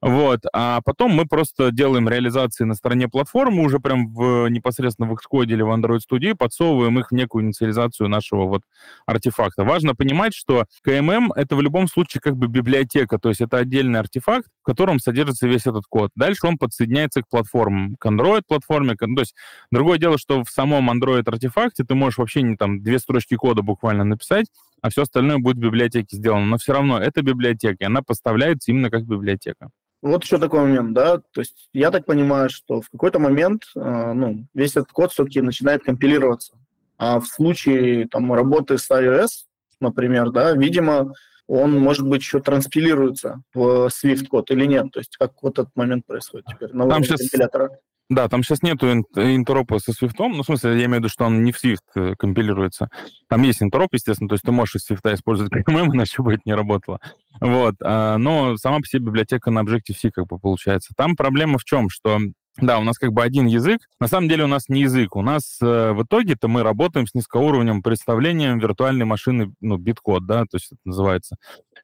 [0.00, 0.40] Вот.
[0.52, 5.46] А потом мы просто делаем реализации на стороне платформы, уже прям в, непосредственно в Xcode
[5.46, 8.62] или в Android Studio, подсовываем их в некую инициализацию нашего вот
[9.06, 9.64] артефакта.
[9.64, 13.98] Важно понимать, что KMM— это в любом случае как бы библиотека, то есть это отдельный
[13.98, 16.10] артефакт, в котором содержится весь этот код.
[16.14, 18.94] Дальше он подсоединяется к платформам, к Android-платформе.
[18.94, 19.34] То есть
[19.72, 24.04] другое дело, что в самом Android-артефакте ты можешь вообще не там две строчки кода буквально
[24.04, 24.46] написать,
[24.80, 26.46] а все остальное будет в библиотеке сделано.
[26.46, 29.70] Но все равно это библиотека, и она поставляется именно как библиотека.
[30.00, 34.12] Вот еще такой момент, да, то есть я так понимаю, что в какой-то момент э,
[34.12, 36.54] ну, весь этот код все-таки начинает компилироваться.
[36.98, 39.46] А в случае там, работы с iOS,
[39.80, 41.14] например, да, видимо,
[41.48, 44.92] он, может быть, еще транспилируется в Swift-код или нет?
[44.92, 47.20] То есть как вот этот момент происходит теперь на сейчас...
[47.20, 47.70] компилятора?
[48.10, 50.14] Да, там сейчас нету интеропа со Swift.
[50.18, 52.88] Ну, в смысле, я имею в виду, что он не в Swift э, компилируется.
[53.28, 56.42] Там есть интероп, естественно, то есть ты можешь из Swift использовать KMM, иначе бы это
[56.46, 57.00] не работало.
[57.40, 57.74] Вот.
[57.82, 60.94] А, но сама по себе библиотека на Objective-C как бы получается.
[60.96, 61.90] Там проблема в чем?
[61.90, 62.18] Что
[62.60, 63.82] да, у нас как бы один язык.
[64.00, 65.14] На самом деле у нас не язык.
[65.14, 70.42] У нас э, в итоге-то мы работаем с низкоуровневым представлением виртуальной машины, ну, биткод, да,
[70.42, 71.36] то есть это называется.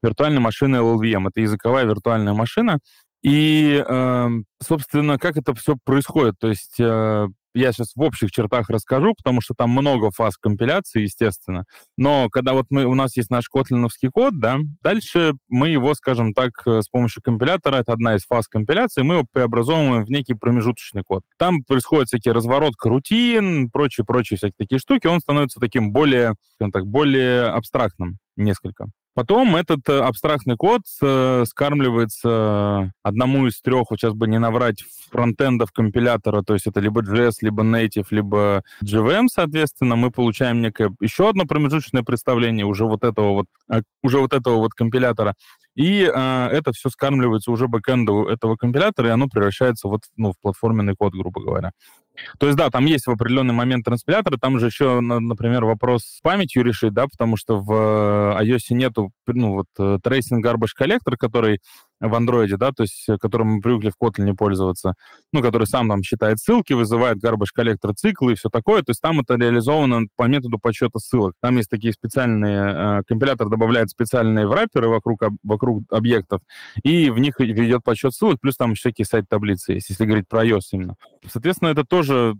[0.02, 1.28] Виртуальная машина LLVM.
[1.28, 2.78] Это языковая виртуальная машина,
[3.24, 6.34] и, эм, собственно, как это все происходит?
[6.38, 11.02] То есть э, я сейчас в общих чертах расскажу, потому что там много фаз компиляции,
[11.02, 11.64] естественно.
[11.96, 16.34] Но когда вот мы, у нас есть наш котлиновский код, да, дальше мы его, скажем
[16.34, 20.34] так, э, с помощью компилятора, это одна из фаз компиляции, мы его преобразовываем в некий
[20.34, 21.22] промежуточный код.
[21.38, 26.86] Там происходит всякие разворотка рутин, прочие-прочие всякие такие штуки, он становится таким более, скажем так,
[26.86, 28.88] более абстрактным несколько.
[29.14, 34.82] Потом этот э, абстрактный код э, скармливается одному из трех, вот сейчас бы не наврать,
[35.10, 40.92] фронтендов компилятора, то есть это либо JS, либо Native, либо JVM, соответственно, мы получаем некое
[41.00, 45.34] еще одно промежуточное представление уже вот этого вот, э, уже вот этого вот компилятора.
[45.76, 50.40] И э, это все скармливается уже бэкэнду этого компилятора, и оно превращается вот ну, в
[50.40, 51.70] платформенный код, грубо говоря.
[52.38, 56.20] То есть, да, там есть в определенный момент транспилятора, там же еще, например, вопрос с
[56.20, 61.60] памятью решить, да, потому что в э, iOS нету, ну, вот, tracing garbage collector, который
[62.00, 64.94] в андроиде, да, то есть, э, которым мы привыкли в Kotlin пользоваться,
[65.32, 69.00] ну, который сам там считает ссылки, вызывает garbage коллектор циклы и все такое, то есть
[69.00, 71.34] там это реализовано по методу подсчета ссылок.
[71.40, 76.40] Там есть такие специальные, э, компилятор добавляет специальные враперы вокруг, вокруг объектов,
[76.82, 80.60] и в них ведет подсчет ссылок, плюс там всякие сайт-таблицы есть, если говорить про iOS
[80.72, 80.96] именно.
[81.26, 82.34] Соответственно, это тоже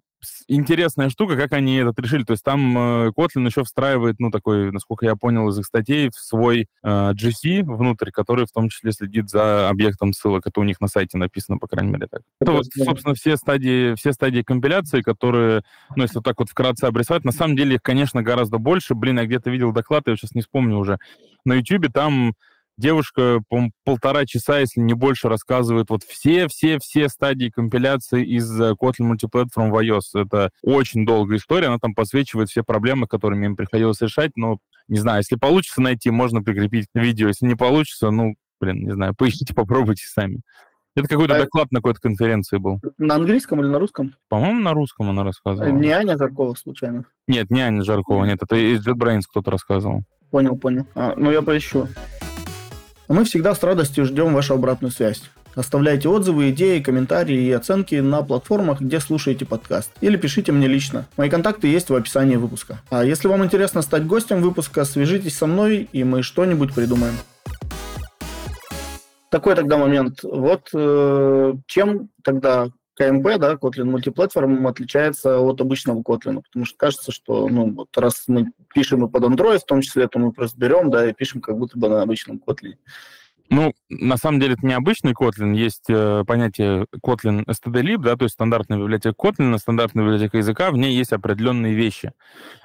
[0.49, 2.25] интересная штука, как они это решили.
[2.25, 6.11] То есть там э, Kotlin еще встраивает, ну, такой, насколько я понял из их статей,
[6.11, 10.47] в свой э, GC внутрь, который в том числе следит за объектом ссылок.
[10.47, 12.23] Это у них на сайте написано, по крайней мере, так.
[12.41, 15.63] Это вот, собственно, все стадии, все стадии компиляции, которые,
[15.97, 18.95] ну, если вот так вот вкратце обрисовать, на самом деле их, конечно, гораздо больше.
[18.95, 20.99] Блин, я где-то видел доклад, я сейчас не вспомню уже.
[21.45, 22.35] На YouTube там
[22.77, 29.13] девушка по полтора часа, если не больше, рассказывает вот все-все-все стадии компиляции из э, Kotlin
[29.13, 30.21] Multiplatform в iOS.
[30.23, 34.59] Это очень долгая история, она там подсвечивает все проблемы, которыми им приходилось решать, но
[34.89, 37.29] не знаю, если получится найти, можно прикрепить видео.
[37.29, 40.41] Если не получится, ну, блин, не знаю, поищите, попробуйте сами.
[40.97, 41.41] Это какой-то а...
[41.41, 42.81] доклад на какой-то конференции был.
[42.99, 44.15] На английском или на русском?
[44.29, 45.69] По-моему, на русском она рассказывала.
[45.69, 47.05] Не Аня Жаркова, случайно?
[47.27, 50.05] Нет, не Аня Жаркова, нет, это из JetBrains кто-то рассказывал.
[50.31, 50.87] Понял, понял.
[50.95, 51.89] А, ну, я поищу.
[53.07, 55.23] Мы всегда с радостью ждем вашу обратную связь.
[55.55, 59.91] Оставляйте отзывы, идеи, комментарии и оценки на платформах, где слушаете подкаст.
[60.01, 61.07] Или пишите мне лично.
[61.19, 62.81] Мои контакты есть в описании выпуска.
[62.89, 67.15] А если вам интересно стать гостем выпуска, свяжитесь со мной, и мы что-нибудь придумаем.
[69.31, 70.21] Такой тогда момент.
[70.23, 77.13] Вот э, чем тогда КМП, да, Kotlin мультиплатформ отличается от обычного Kotlin, потому что кажется,
[77.13, 80.59] что, ну, вот раз мы пишем и под Android, в том числе, то мы просто
[80.59, 82.75] берем, да, и пишем как будто бы на обычном Kotlin.
[83.51, 88.25] Ну, на самом деле это не обычный Kotlin, есть э, понятие Kotlin stdlib, да, то
[88.25, 92.13] есть стандартная библиотека Kotlin, стандартная библиотека языка, в ней есть определенные вещи,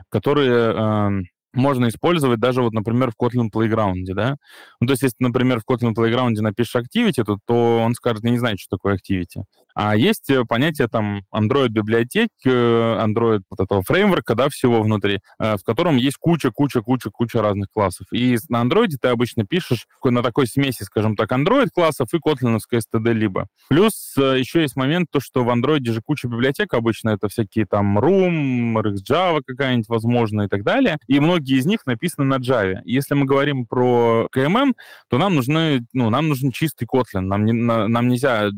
[0.09, 1.09] которые э,
[1.53, 4.35] можно использовать даже, вот, например, в Kotlin Playground, да.
[4.79, 8.31] Ну, то есть, если, например, в Kotlin Playground напишешь Activity, то, то он скажет, я
[8.31, 9.43] не знаю, что такое Activity.
[9.81, 15.55] А есть э, понятие там Android-библиотек, э, Android вот этого фреймворка, да, всего внутри, э,
[15.55, 18.07] в котором есть куча-куча-куча-куча разных классов.
[18.11, 23.13] И на Android ты обычно пишешь на такой смеси, скажем так, Android-классов и котлиновская std
[23.13, 23.47] либо.
[23.69, 27.99] Плюс еще есть момент, то, что в Android же куча библиотек обычно, это всякие там
[27.99, 30.97] Room, RxJava какая-нибудь, возможно, и так далее.
[31.07, 32.81] И многие из них написаны на Java.
[32.85, 34.73] Если мы говорим про KMM,
[35.09, 37.21] то нам нужны, ну, нам нужен чистый Kotlin.
[37.21, 38.49] Нам, не, нам нельзя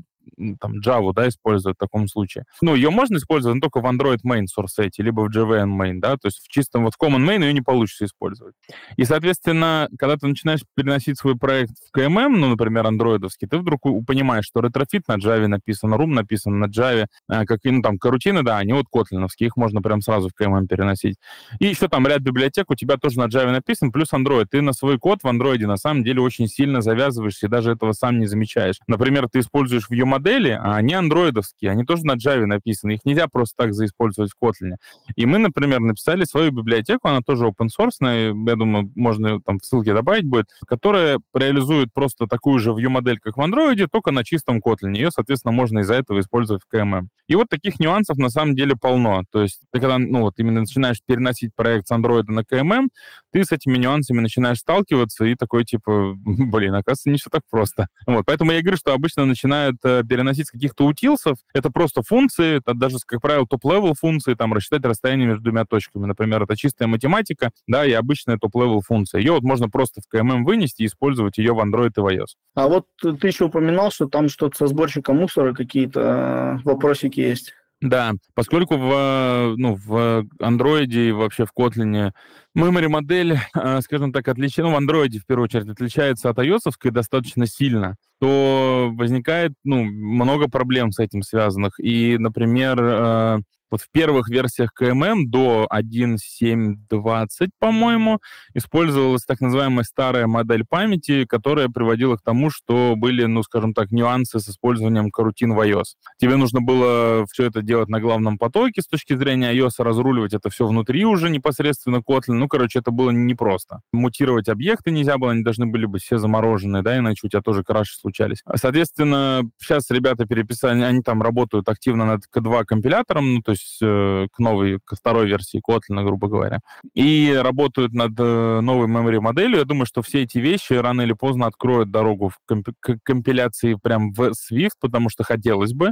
[0.59, 2.45] там Java, да, используют в таком случае.
[2.61, 6.13] Ну, ее можно использовать но только в Android main source либо в JVM main, да,
[6.13, 8.55] то есть в чистом вот в common main ее не получится использовать.
[8.97, 13.81] И, соответственно, когда ты начинаешь переносить свой проект в KMM, ну, например, андроидовский, ты вдруг
[14.05, 18.43] понимаешь, что Retrofit на Java написан, Room написан на Java, а, как, ну, там, корутины,
[18.43, 21.17] да, они вот котлиновские, их можно прям сразу в KMM переносить.
[21.59, 24.45] И еще там ряд библиотек у тебя тоже на Java написан, плюс Android.
[24.49, 27.93] Ты на свой код в Android на самом деле очень сильно завязываешься и даже этого
[27.93, 28.77] сам не замечаешь.
[28.87, 32.93] Например, ты используешь view модели, а они андроидовские, они тоже на Java написаны.
[32.93, 34.75] Их нельзя просто так заиспользовать в Kotlin.
[35.15, 39.65] И мы, например, написали свою библиотеку, она тоже open source, я думаю, можно там в
[39.65, 44.23] ссылке добавить будет, которая реализует просто такую же view модель, как в Android, только на
[44.23, 44.93] чистом Kotlin.
[44.95, 47.07] Ее, соответственно, можно из-за этого использовать в KMM.
[47.27, 49.23] И вот таких нюансов на самом деле полно.
[49.31, 52.89] То есть ты когда, ну вот именно начинаешь переносить проект с Android на KMM,
[53.31, 57.87] ты с этими нюансами начинаешь сталкиваться и такой типа, блин, оказывается, не все так просто.
[58.05, 61.37] Вот, поэтому я говорю, что обычно начинают э, переносить с каких-то utils ов.
[61.53, 66.05] Это просто функции, это даже, как правило, top-level функции, там, рассчитать расстояние между двумя точками.
[66.05, 69.19] Например, это чистая математика, да, и обычная top-level функция.
[69.19, 72.35] Ее вот можно просто в KMM вынести и использовать ее в Android и в iOS.
[72.55, 77.53] А вот ты еще упоминал, что там что-то со сборщиком мусора какие-то э, вопросики есть.
[77.81, 82.11] Да, поскольку в, ну, в Android и вообще в Kotlin
[82.55, 86.73] memory модель, э, скажем так, отличается, ну, в Android в первую очередь отличается от iOS
[86.91, 91.79] достаточно сильно, то возникает, ну, много проблем с этим связанных.
[91.79, 93.39] И, например, э,
[93.71, 98.19] вот в первых версиях КММ до 1.7.20, по-моему,
[98.53, 103.91] использовалась так называемая старая модель памяти, которая приводила к тому, что были, ну, скажем так,
[103.91, 105.95] нюансы с использованием карутин в iOS.
[106.17, 110.49] Тебе нужно было все это делать на главном потоке с точки зрения iOS, разруливать это
[110.49, 112.33] все внутри уже непосредственно Kotlin.
[112.33, 113.81] Ну, короче, это было непросто.
[113.93, 117.63] Мутировать объекты нельзя было, они должны были быть все замороженные, да, иначе у тебя тоже
[117.63, 118.43] краши случались.
[118.55, 123.77] Соответственно, сейчас ребята переписали, они там работают активно над K2 компилятором, ну, то есть есть
[123.81, 126.59] э, к новой, к второй версии Kotlin, грубо говоря,
[126.93, 129.59] и работают над э, новой memory моделью.
[129.59, 133.77] Я думаю, что все эти вещи рано или поздно откроют дорогу в комп- к компиляции
[133.81, 135.91] прям в Swift, потому что хотелось бы.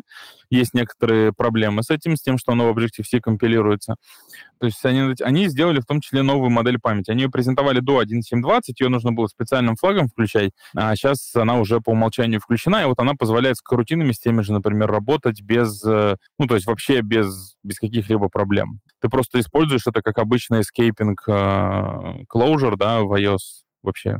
[0.50, 3.96] Есть некоторые проблемы с этим, с тем, что оно в Objective-C компилируется.
[4.60, 7.12] То есть они, они сделали в том числе новую модель памяти.
[7.12, 11.80] Они ее презентовали до 1.7.20, ее нужно было специальным флагом включать, а сейчас она уже
[11.80, 15.84] по умолчанию включена, и вот она позволяет с карутинами, с теми же, например, работать без,
[15.86, 18.80] э, ну, то есть вообще без, без каких-либо проблем.
[19.02, 24.18] Ты просто используешь это как обычный escaping uh, closure, да, в iOS вообще.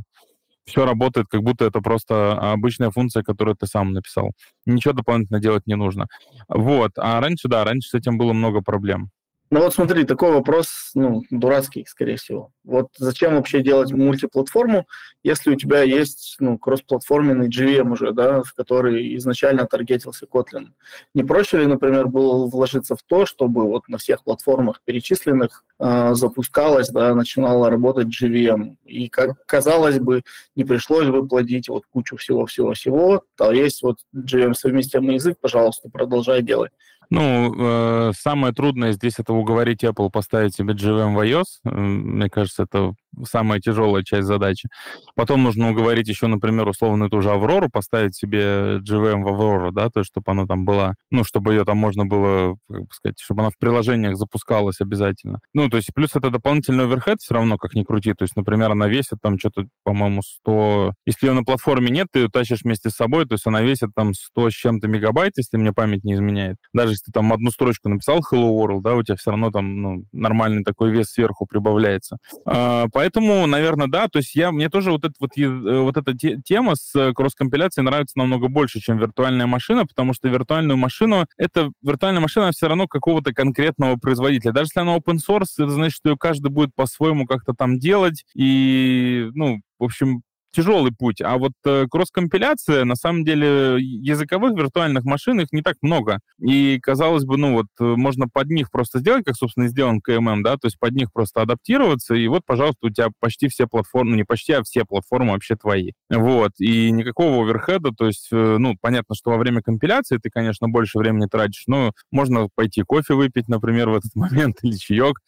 [0.66, 4.32] Все работает, как будто это просто обычная функция, которую ты сам написал.
[4.66, 6.06] Ничего дополнительно делать не нужно.
[6.48, 6.92] Вот.
[6.96, 9.10] А раньше, да, раньше с этим было много проблем.
[9.52, 12.52] Ну вот смотри, такой вопрос, ну, дурацкий, скорее всего.
[12.62, 14.86] Вот зачем вообще делать мультиплатформу,
[15.24, 20.68] если у тебя есть, ну, кроссплатформенный GVM уже, да, в который изначально таргетился Kotlin?
[21.14, 26.14] Не проще ли, например, было вложиться в то, чтобы вот на всех платформах перечисленных э,
[26.14, 28.76] запускалось, да, начинала работать GVM?
[28.84, 30.22] И, как казалось бы,
[30.54, 36.40] не пришлось бы плодить вот кучу всего-всего-всего, а есть вот GVM совместимый язык, пожалуйста, продолжай
[36.40, 36.70] делать.
[37.10, 41.44] Ну, э, самое трудное здесь это уговорить Apple поставить себе GVM в iOS.
[41.64, 42.94] Мне кажется, это
[43.24, 44.68] самая тяжелая часть задачи.
[45.14, 49.90] Потом нужно уговорить еще, например, условно ту же Аврору, поставить себе GVM в Аврору, да,
[49.90, 53.18] то есть чтобы она там была, ну, чтобы ее там можно было, как бы сказать,
[53.20, 55.40] чтобы она в приложениях запускалась обязательно.
[55.54, 58.14] Ну, то есть плюс это дополнительный оверхед все равно, как ни крути.
[58.14, 60.94] То есть, например, она весит там что-то, по-моему, 100...
[61.06, 63.90] Если ее на платформе нет, ты ее тащишь вместе с собой, то есть она весит
[63.94, 66.56] там 100 с чем-то мегабайт, если мне память не изменяет.
[66.72, 69.82] Даже если ты там одну строчку написал Hello World, да, у тебя все равно там
[69.82, 72.18] ну, нормальный такой вес сверху прибавляется.
[72.44, 74.08] А, Поэтому, наверное, да.
[74.08, 77.84] То есть я, мне тоже вот, это, вот, э, вот эта тема с э, кросс-компиляцией
[77.84, 82.86] нравится намного больше, чем виртуальная машина, потому что виртуальную машину, это виртуальная машина все равно
[82.86, 84.52] какого-то конкретного производителя.
[84.52, 88.24] Даже если она open source, это значит, что ее каждый будет по-своему как-то там делать.
[88.34, 91.20] И, ну, в общем, тяжелый путь.
[91.20, 96.20] А вот э, кросс-компиляция, на самом деле, языковых виртуальных машин их не так много.
[96.40, 100.00] И, казалось бы, ну вот, э, можно под них просто сделать, как, собственно, и сделан
[100.00, 103.66] КММ, да, то есть под них просто адаптироваться, и вот, пожалуйста, у тебя почти все
[103.66, 105.92] платформы, ну, не почти, а все платформы вообще твои.
[106.08, 110.68] Вот, и никакого оверхеда, то есть, э, ну, понятно, что во время компиляции ты, конечно,
[110.68, 115.20] больше времени тратишь, но можно пойти кофе выпить, например, в этот момент, или чаек.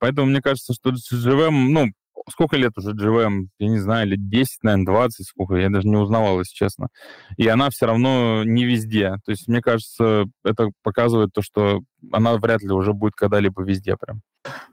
[0.00, 1.88] Поэтому мне кажется, что живем, ну,
[2.30, 5.96] сколько лет уже JVM, я не знаю, лет 10, наверное, 20, сколько, я даже не
[5.96, 6.88] узнавал, если честно.
[7.36, 9.16] И она все равно не везде.
[9.24, 11.82] То есть, мне кажется, это показывает то, что
[12.12, 14.20] она вряд ли уже будет когда-либо везде прям.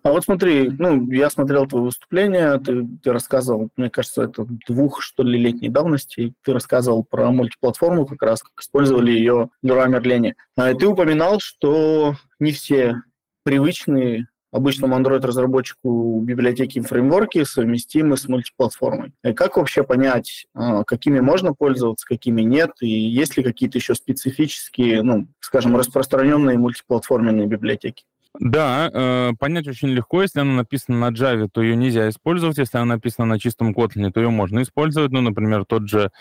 [0.04, 5.02] А вот смотри, ну, я смотрел твое выступление, ты, ты рассказывал, мне кажется, это двух,
[5.02, 10.34] что ли, летней давности, ты рассказывал про мультиплатформу как раз, как использовали ее Leroy Merlin.
[10.58, 12.96] А ты упоминал, что не все
[13.44, 19.14] привычные обычному Android-разработчику библиотеки и фреймворки совместимы с мультиплатформой.
[19.24, 23.96] И как вообще понять, а, какими можно пользоваться, какими нет, и есть ли какие-то еще
[23.96, 28.04] специфические, ну, скажем, распространенные мультиплатформенные библиотеки?
[28.40, 30.22] Да, э, понять очень легко.
[30.22, 32.58] Если она написана на Java, то ее нельзя использовать.
[32.58, 35.12] Если она написана на чистом Kotlin, то ее можно использовать.
[35.12, 36.12] Ну, например, тот же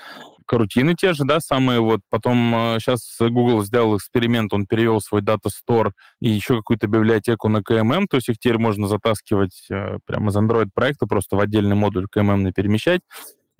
[0.50, 2.00] карутины те же, да, самые вот.
[2.10, 7.48] Потом э, сейчас Google сделал эксперимент, он перевел свой Data Store и еще какую-то библиотеку
[7.48, 11.40] на KMM, то есть их теперь можно затаскивать э, прямо из Android проекта, просто в
[11.40, 13.02] отдельный модуль KMM перемещать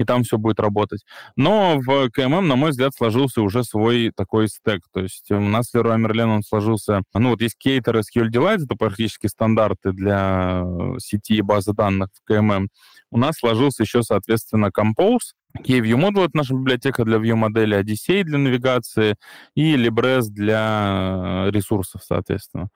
[0.01, 1.05] и там все будет работать.
[1.37, 4.81] Но в КММ, на мой взгляд, сложился уже свой такой стек.
[4.93, 7.03] То есть у нас Leroy Merlin он сложился...
[7.13, 10.65] Ну, вот есть Cater SQL Delight, это практически стандарты для
[10.99, 12.69] сети и базы данных в КММ.
[13.11, 18.39] У нас сложился еще, соответственно, Compose, KView Model— это наша библиотека для view-модели, Odyssey для
[18.39, 19.17] навигации
[19.55, 22.69] и Libres для ресурсов, соответственно.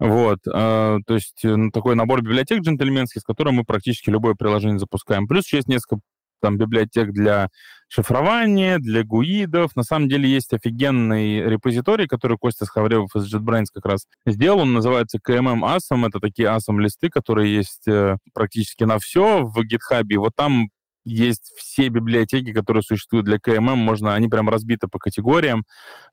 [0.00, 5.28] Вот, э, то есть такой набор библиотек джентльменских, с которым мы практически любое приложение запускаем.
[5.28, 6.00] Плюс есть несколько
[6.44, 7.48] там библиотек для
[7.88, 9.74] шифрования, для гуидов.
[9.76, 14.60] На самом деле есть офигенный репозиторий, который Костя Схавревов из JetBrains как раз сделал.
[14.60, 16.06] Он называется KMM Awesome.
[16.06, 20.04] Это такие Awesome листы, которые есть э, практически на все в GitHub.
[20.10, 20.68] И вот там
[21.06, 25.64] есть все библиотеки, которые существуют для КММ, можно, они прям разбиты по категориям,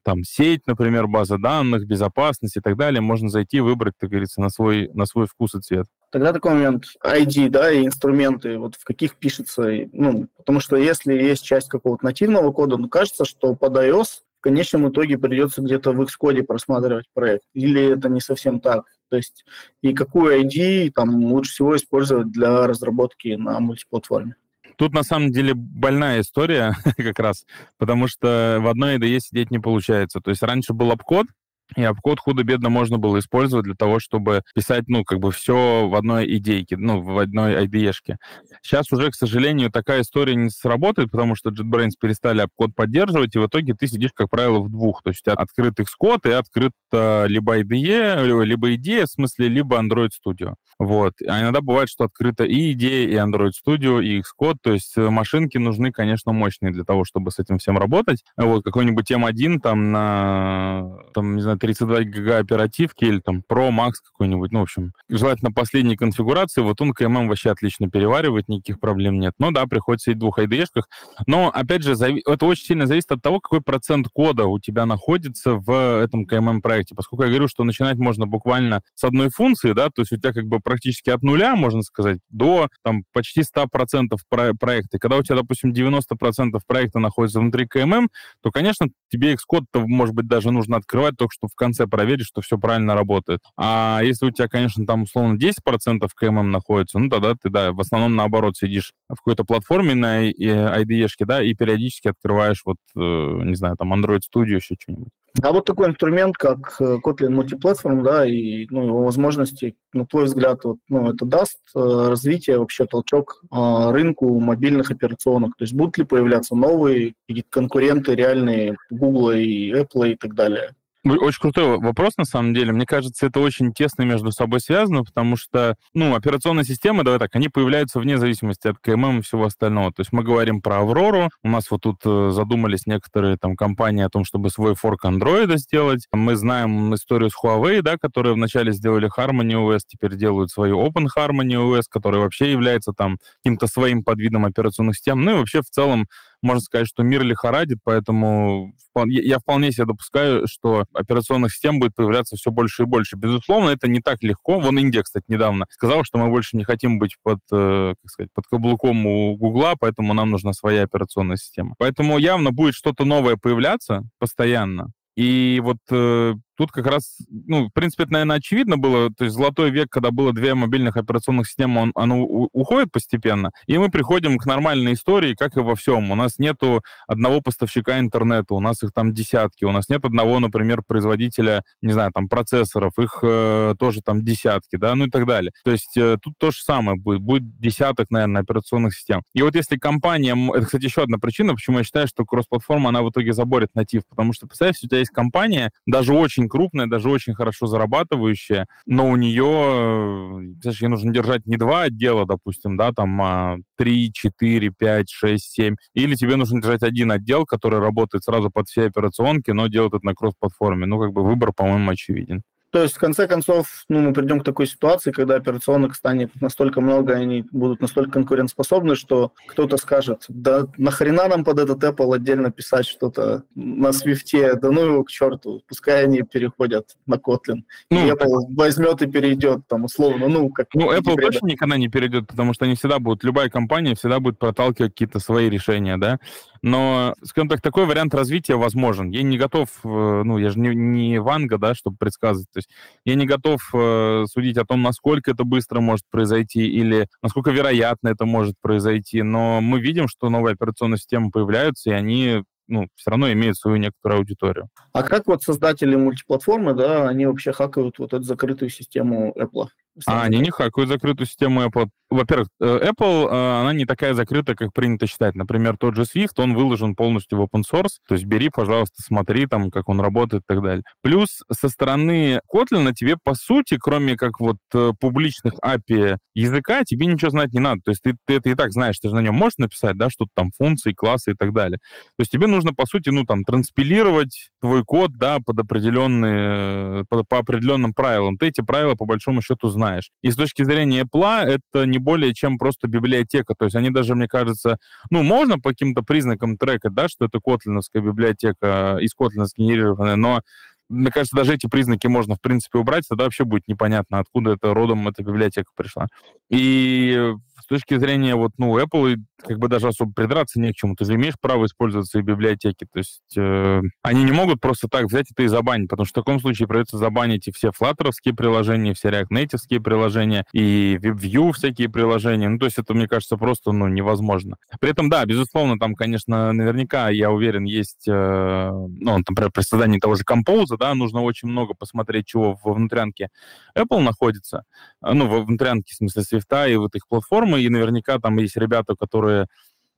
[0.04, 4.42] там сеть, например, база данных, безопасность и так далее, можно зайти и выбрать, как говорится,
[4.42, 5.88] на свой, на свой вкус и цвет.
[6.12, 11.14] Тогда такой момент, ID, да, и инструменты, вот в каких пишется, ну, потому что если
[11.14, 14.08] есть часть какого-то нативного кода, ну, кажется, что под iOS
[14.40, 17.44] в конечном итоге придется где-то в Xcode просматривать проект.
[17.54, 18.86] Или это не совсем так?
[19.10, 19.46] То есть
[19.82, 24.36] и какую ID там лучше всего использовать для разработки на мультиплатформе?
[24.78, 27.46] Тут на самом деле больная история как раз,
[27.78, 30.22] потому что в одной IDE сидеть не получается.
[30.22, 31.28] То есть раньше был обкод,
[31.76, 35.96] и обкод худо-бедно можно было использовать для того, чтобы писать, ну, как бы все в
[35.96, 38.18] одной идейке, ну, в одной IDE-шке.
[38.62, 43.40] Сейчас уже, к сожалению, такая история не сработает, потому что JetBrains перестали обкод поддерживать, и
[43.40, 45.02] в итоге ты сидишь, как правило, в двух.
[45.04, 50.56] То есть открыт Xcode и открыт либо IDE, либо IDE, в смысле, либо Android Studio.
[50.80, 51.14] Вот.
[51.28, 54.58] А иногда бывает, что открыто и IDE, и Android Studio, и Xcode.
[54.62, 58.24] То есть э, машинки нужны, конечно, мощные для того, чтобы с этим всем работать.
[58.36, 63.94] Вот какой-нибудь M1 там на, там, не знаю, 32 гига оперативки или там Pro Max
[64.04, 69.20] какой-нибудь, ну, в общем, желательно последней конфигурации, вот он КММ вообще отлично переваривает, никаких проблем
[69.20, 69.34] нет.
[69.38, 70.84] Но да, приходится и двух IDE-шках.
[71.28, 72.24] Но, опять же, зави...
[72.28, 76.96] это очень сильно зависит от того, какой процент кода у тебя находится в этом КММ-проекте.
[76.96, 80.34] Поскольку я говорю, что начинать можно буквально с одной функции, да, то есть у тебя
[80.34, 84.98] как бы практически от нуля, можно сказать, до там почти 100% про проекта.
[84.98, 88.10] Когда у тебя, допустим, 90% проекта находится внутри КММ,
[88.42, 92.42] то, конечно, тебе Xcode, может быть, даже нужно открывать только что в конце проверить, что
[92.42, 93.42] все правильно работает.
[93.58, 97.80] А если у тебя, конечно, там условно 10% КММ находится, ну тогда ты, да, в
[97.80, 103.56] основном наоборот сидишь в какой-то платформе на IDE, да, и периодически открываешь вот, э, не
[103.56, 105.10] знаю, там Android Studio, еще что-нибудь.
[105.42, 110.26] А вот такой инструмент, как э, Kotlin Multiplatform, да, и ну, его возможности, на твой
[110.26, 115.56] взгляд, вот, ну, это даст э, развитие, вообще толчок рынку мобильных операционок?
[115.58, 117.14] То есть будут ли появляться новые
[117.50, 120.74] конкуренты реальные Google и Apple и так далее?
[121.04, 122.74] Очень крутой вопрос, на самом деле.
[122.74, 127.36] Мне кажется, это очень тесно между собой связано, потому что, ну, операционные системы, давай так,
[127.36, 129.92] они появляются вне зависимости от КММ и всего остального.
[129.92, 134.04] То есть мы говорим про Аврору, у нас вот тут э, задумались некоторые там компании
[134.04, 136.06] о том, чтобы свой форк андроида сделать.
[136.12, 141.08] Мы знаем историю с Huawei, да, которые вначале сделали Harmony OS, теперь делают свою Open
[141.18, 145.26] Harmony OS, который вообще является там каким-то своим подвидом операционных систем.
[145.26, 146.06] Ну и вообще в целом
[146.42, 148.74] можно сказать, что мир лихорадит, поэтому
[149.06, 153.16] я вполне себе допускаю, что операционных систем будет появляться все больше и больше.
[153.16, 154.60] Безусловно, это не так легко.
[154.60, 158.30] Вон Индия, кстати, недавно сказал, что мы больше не хотим быть под, э, как сказать,
[158.34, 161.76] под каблуком у Гугла, поэтому нам нужна своя операционная система.
[161.78, 164.92] Поэтому явно будет что-то новое появляться постоянно.
[165.16, 169.10] И вот э, тут как раз, ну, в принципе, это, наверное, очевидно было.
[169.12, 173.50] То есть золотой век, когда было две мобильных операционных системы, он, оно уходит постепенно.
[173.66, 176.12] И мы приходим к нормальной истории, как и во всем.
[176.12, 179.66] У нас нету одного поставщика интернета, у нас их там десятки.
[179.66, 182.94] У нас нет одного, например, производителя, не знаю, там, процессоров.
[183.00, 185.52] Их э, тоже там десятки, да, ну и так далее.
[185.64, 187.22] То есть э, тут то же самое будет.
[187.22, 189.24] Будет десяток, наверное, операционных систем.
[189.34, 190.38] И вот если компания...
[190.54, 194.04] Это, кстати, еще одна причина, почему я считаю, что кросс-платформа, она в итоге заборет натив.
[194.08, 199.10] Потому что, представь, у тебя есть компания, даже очень крупная, даже очень хорошо зарабатывающая, но
[199.10, 204.72] у нее, знаешь, ей нужно держать не два отдела, допустим, да, там а 3, 4,
[204.78, 209.52] 5, 6, 7, или тебе нужно держать один отдел, который работает сразу под все операционки,
[209.52, 210.86] но делает это на кросс-платформе.
[210.86, 212.44] Ну, как бы выбор, по-моему, очевиден.
[212.72, 216.80] То есть, в конце концов, ну, мы придем к такой ситуации, когда операционок станет настолько
[216.80, 222.50] много, они будут настолько конкурентоспособны, что кто-то скажет, да нахрена нам под этот Apple отдельно
[222.50, 227.64] писать что-то на Swift, да ну его к черту, пускай они переходят на Kotlin.
[227.90, 230.68] Ну, и Apple возьмет и перейдет там условно, ну, как...
[230.74, 234.40] Ну, Apple точно никогда не перейдет, потому что они всегда будут, любая компания всегда будет
[234.40, 236.20] проталкивать какие-то свои решения, да,
[236.62, 239.10] но, скажем так, такой вариант развития возможен.
[239.10, 239.88] Я не готов, э,
[240.24, 242.50] ну, я же не, не Ванга, да, чтобы предсказывать.
[242.52, 242.70] То есть
[243.04, 248.10] я не готов э, судить о том, насколько это быстро может произойти или насколько вероятно
[248.10, 249.24] это может произойти.
[249.24, 253.78] Но мы видим, что новые операционные системы появляются, и они ну, все равно имеют свою
[253.78, 254.70] некоторую аудиторию.
[254.94, 259.68] А как вот создатели мультиплатформы, да, они вообще хакают вот эту закрытую систему Apple?
[260.06, 261.90] А, они не хакают закрытую систему Apple.
[262.10, 265.36] Во-первых, э, Apple, э, она не такая закрытая, как принято считать.
[265.36, 268.00] Например, тот же Swift, он выложен полностью в open source.
[268.08, 270.84] То есть бери, пожалуйста, смотри, там, как он работает и так далее.
[271.02, 277.06] Плюс со стороны Kotlin тебе, по сути, кроме как вот э, публичных API языка, тебе
[277.06, 277.82] ничего знать не надо.
[277.86, 280.10] То есть ты, ты это и так знаешь, ты же на нем можешь написать, да,
[280.10, 281.80] что-то там функции, классы и так далее.
[282.18, 287.28] То есть тебе нужно, по сути, ну, там, транспилировать твой код, да, под определенные, под,
[287.30, 288.38] по определенным правилам.
[288.38, 290.12] Ты эти правила, по большому счету, знаешь знаешь.
[290.22, 293.56] И с точки зрения Apple это не более чем просто библиотека.
[293.58, 294.78] То есть они даже, мне кажется,
[295.10, 300.42] ну, можно по каким-то признакам трека, да, что это котлиновская библиотека, из Kotlin сгенерированная, но
[300.90, 304.74] мне кажется, даже эти признаки можно, в принципе, убрать, тогда вообще будет непонятно, откуда это
[304.74, 306.08] родом эта библиотека пришла.
[306.50, 310.96] И с точки зрения вот, ну, Apple как бы даже особо придраться не к чему.
[310.96, 312.86] Ты же имеешь право использовать свои библиотеки.
[312.92, 316.24] То есть э, они не могут просто так взять это и забанить, потому что в
[316.24, 321.90] таком случае придется забанить и все флаттеровские приложения, все React Native приложения, и WebView всякие
[321.90, 322.50] приложения.
[322.50, 324.58] Ну, то есть это, мне кажется, просто, ну, невозможно.
[324.80, 330.00] При этом, да, безусловно, там, конечно, наверняка, я уверен, есть, э, ну, например, при создании
[330.00, 333.30] того же Compose, да, нужно очень много посмотреть, чего во внутрянке
[333.78, 334.64] Apple находится,
[335.02, 337.08] ну, во внутрянке, в смысле, Swift и вот их
[337.52, 339.48] платформы, и наверняка там есть ребята, которые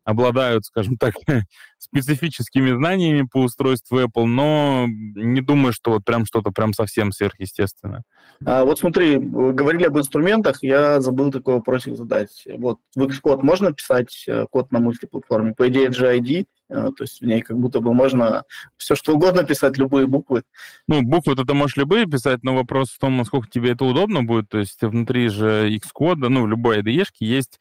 [0.04, 1.14] обладают, скажем так,
[1.78, 8.04] специфическими знаниями по устройству Apple, но не думаю, что вот прям что-то прям совсем сверхъестественное.
[8.46, 12.46] А, вот смотри, говорили об инструментах, я забыл такой вопросик задать.
[12.58, 15.54] Вот в Xcode можно писать э, код на мультиплатформе?
[15.54, 18.44] По идее, GID, э, то есть в ней как будто бы можно
[18.78, 20.44] все что угодно писать, любые буквы.
[20.88, 24.50] Ну, буквы ты можешь любые писать, но вопрос в том, насколько тебе это удобно будет.
[24.50, 27.60] То есть внутри же Xcode, ну, в любой IDE есть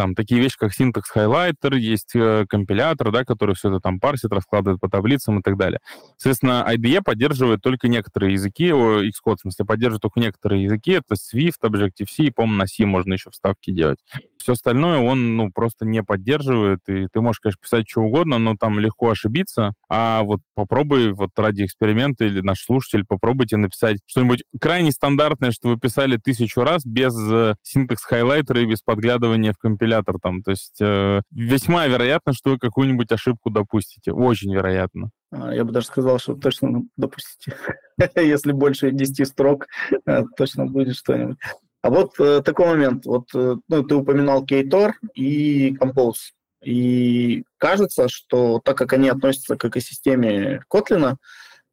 [0.00, 4.32] там такие вещи, как синтекс хайлайтер, есть э, компилятор, да, который все это там парсит,
[4.32, 5.80] раскладывает по таблицам и так далее.
[6.16, 11.60] Соответственно, IDE поддерживает только некоторые языки, Xcode, в смысле, поддерживает только некоторые языки, это Swift,
[11.62, 13.98] Objective-C, и, по-моему, на C можно еще вставки делать.
[14.40, 18.56] Все остальное он, ну, просто не поддерживает, и ты можешь, конечно, писать что угодно, но
[18.58, 24.44] там легко ошибиться, а вот попробуй вот ради эксперимента или наш слушатель, попробуйте написать что-нибудь
[24.60, 29.58] крайне стандартное, что вы писали тысячу раз без э, синтекс хайлайтера и без подглядывания в
[29.58, 30.42] компилятор там.
[30.42, 34.12] То есть э, весьма вероятно, что вы какую-нибудь ошибку допустите.
[34.12, 35.10] Очень вероятно.
[35.32, 37.56] А, я бы даже сказал, что точно допустите.
[38.16, 39.66] Если больше 10 строк,
[40.06, 41.38] э, точно будет что-нибудь.
[41.82, 43.06] А вот э, такой момент.
[43.06, 46.32] Вот э, ну, ты упоминал Ktor и Compose.
[46.62, 51.16] И кажется, что так как они относятся к экосистеме Kotlin,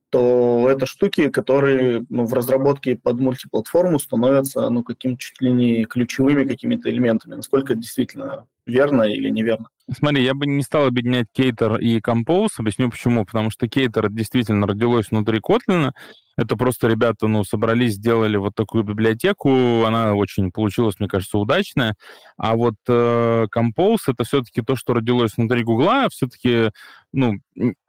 [0.10, 5.84] то это штуки, которые ну, в разработке под мультиплатформу становятся ну, каким чуть ли не
[5.84, 7.36] ключевыми какими-то элементами.
[7.36, 9.68] Насколько это действительно верно или неверно?
[9.90, 12.50] Смотри, я бы не стал объединять Кейтер и Compose.
[12.58, 13.26] Объясню почему.
[13.26, 15.92] Потому что Кейтер действительно родилось внутри Kotlin.
[16.38, 19.84] Это просто ребята, ну, собрались, сделали вот такую библиотеку.
[19.86, 21.96] Она очень получилась, мне кажется, удачная.
[22.38, 26.10] А вот э, Compose— это все-таки то, что родилось внутри Гугла.
[26.12, 26.70] Все-таки
[27.14, 27.40] ну,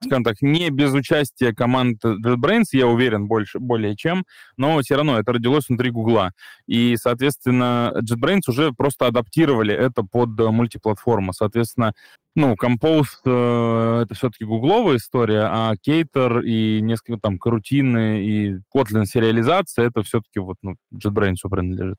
[0.02, 4.24] скажем так, не без участия команд JetBrains, я уверен, больше, более чем,
[4.56, 6.32] но все равно это родилось внутри Гугла.
[6.66, 11.32] И, соответственно, JetBrains уже просто адаптировали это под мультиплатформу.
[11.32, 11.87] Соответственно,
[12.34, 19.04] ну, Compose э, это все-таки гугловая история, а Кейтер и несколько там карутины и Kotlin
[19.04, 21.96] сериализация это все-таки вот ну, JetBrains принадлежит.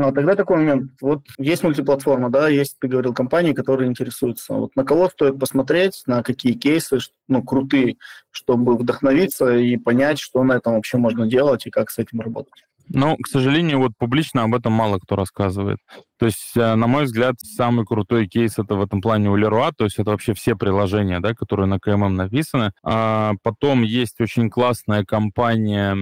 [0.00, 0.92] Ну, а тогда такой момент.
[1.02, 4.54] Вот есть мультиплатформа, да, есть, ты говорил, компании, которые интересуются.
[4.54, 7.96] Вот на кого стоит посмотреть, на какие кейсы, ну, крутые,
[8.30, 12.64] чтобы вдохновиться и понять, что на этом вообще можно делать и как с этим работать.
[12.92, 15.78] Ну, к сожалению, вот публично об этом мало кто рассказывает.
[16.18, 19.70] То есть, э, на мой взгляд, самый крутой кейс это в этом плане у Leroy,
[19.76, 22.72] то есть это вообще все приложения, да, которые на КММ написаны.
[22.82, 25.94] А потом есть очень классная компания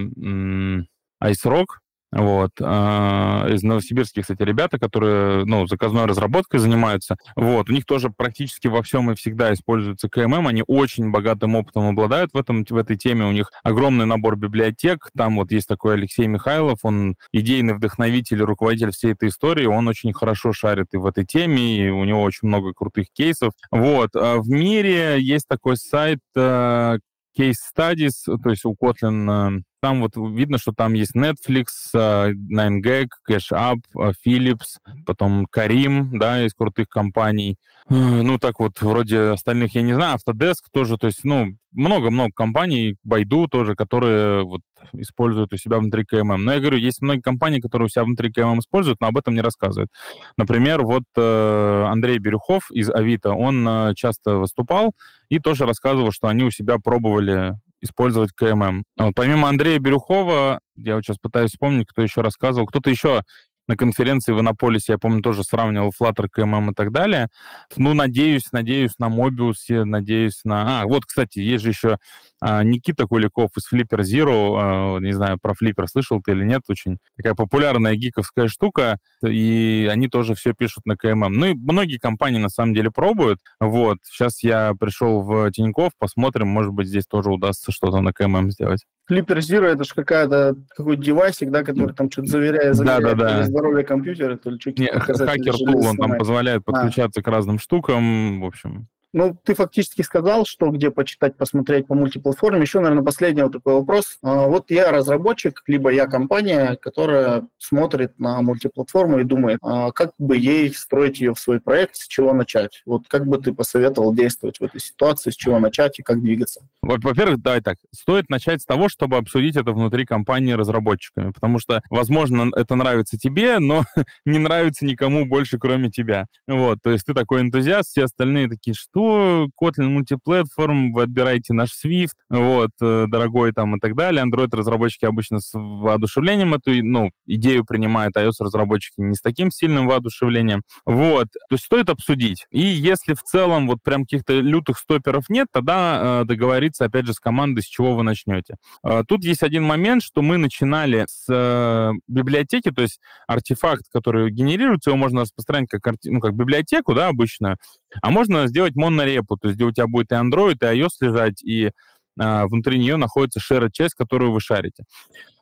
[1.23, 1.67] IceRock,
[2.11, 2.53] вот.
[2.61, 7.17] А, из новосибирских, кстати, ребята, которые, ну, заказной разработкой занимаются.
[7.37, 7.69] Вот.
[7.69, 10.47] У них тоже практически во всем и всегда используется КММ.
[10.47, 13.27] Они очень богатым опытом обладают в, этом, в этой теме.
[13.27, 15.11] У них огромный набор библиотек.
[15.17, 16.79] Там вот есть такой Алексей Михайлов.
[16.83, 19.67] Он идейный вдохновитель, руководитель всей этой истории.
[19.67, 23.53] Он очень хорошо шарит и в этой теме, и у него очень много крутых кейсов.
[23.71, 24.11] Вот.
[24.15, 26.99] А в мире есть такой сайт э,
[27.39, 33.81] Case Studies, то есть у Kotlin там вот видно, что там есть Netflix, 9gag, CashUp,
[34.27, 37.57] Philips, потом Karim, да, из крутых компаний.
[37.89, 40.19] Ну, так вот, вроде остальных я не знаю.
[40.19, 44.61] Autodesk тоже, то есть, ну, много-много компаний, Байду тоже, которые вот
[44.93, 46.45] используют у себя внутри КММ.
[46.45, 49.35] Но я говорю, есть многие компании, которые у себя внутри КММ используют, но об этом
[49.35, 49.91] не рассказывают.
[50.37, 54.93] Например, вот э, Андрей Бирюхов из Авито, он э, часто выступал
[55.29, 58.85] и тоже рассказывал, что они у себя пробовали использовать КММ.
[58.97, 63.23] Вот, помимо Андрея Бирюхова, я вот сейчас пытаюсь вспомнить, кто еще рассказывал, кто-то еще
[63.69, 67.29] на конференции в Иннополисе, я помню, тоже сравнивал Flutter, KMM и так далее.
[67.77, 70.81] Ну, надеюсь, надеюсь на Mobius, надеюсь на...
[70.81, 71.99] А, вот, кстати, есть же еще
[72.41, 76.99] Никита Куликов из Flipper Zero, а, не знаю, про Flipper слышал ты или нет, очень
[77.17, 81.29] такая популярная гиковская штука, и они тоже все пишут на KMM.
[81.29, 83.39] Ну, и многие компании, на самом деле, пробуют.
[83.61, 88.51] Вот, сейчас я пришел в Тиньков, посмотрим, может быть, здесь тоже удастся что-то на KMM
[88.51, 88.85] сделать.
[89.11, 93.39] Flipper Zero это же какая-то какой-то девайсик, да, который там что-то заверяет, заверяет да, да,
[93.39, 93.43] да.
[93.45, 95.01] здоровье компьютера, то ли что-то.
[95.01, 96.73] Хакер тул, он там позволяет а.
[96.73, 97.23] подключаться а.
[97.23, 98.89] к разным штукам, в общем.
[99.15, 102.61] Ну, ты фактически сказал, что где почитать, посмотреть по мультиплатформе.
[102.61, 104.19] Еще, наверное, последний вот такой вопрос.
[104.23, 110.13] А, вот я разработчик, либо я компания, которая смотрит на мультиплатформу и думает, а как
[110.19, 112.83] бы ей строить ее в свой проект, с чего начать.
[112.85, 116.61] Вот как бы ты посоветовал действовать в этой ситуации, с чего начать и как двигаться?
[116.83, 117.79] Во-первых, давай так.
[117.95, 123.17] Стоит начать с того, чтобы обсудить это внутри компании разработчиками, потому что, возможно, это нравится
[123.17, 123.85] тебе, но
[124.27, 126.27] не нравится никому больше, кроме тебя.
[126.47, 131.53] Вот, то есть ты такой энтузиаст, все остальные такие, что что Kotlin мультиплатформ, вы отбираете
[131.55, 134.25] наш Swift, вот, э, дорогой там и так далее.
[134.25, 140.63] Android-разработчики обычно с воодушевлением эту ну, идею принимают, а iOS-разработчики не с таким сильным воодушевлением.
[140.85, 142.47] Вот, то есть стоит обсудить.
[142.51, 147.15] И если в целом вот прям каких-то лютых стоперов нет, тогда э, договориться, опять же,
[147.15, 148.57] с командой, с чего вы начнете.
[148.85, 154.31] Э, тут есть один момент, что мы начинали с э, библиотеки, то есть артефакт, который
[154.31, 157.57] генерируется, его можно распространять как, ну, как библиотеку, да, обычно,
[158.03, 161.43] а можно сделать монорепу, то есть где у тебя будет и Android, и iOS лежать,
[161.43, 161.71] и
[162.19, 164.85] а, внутри нее находится шера часть, которую вы шарите.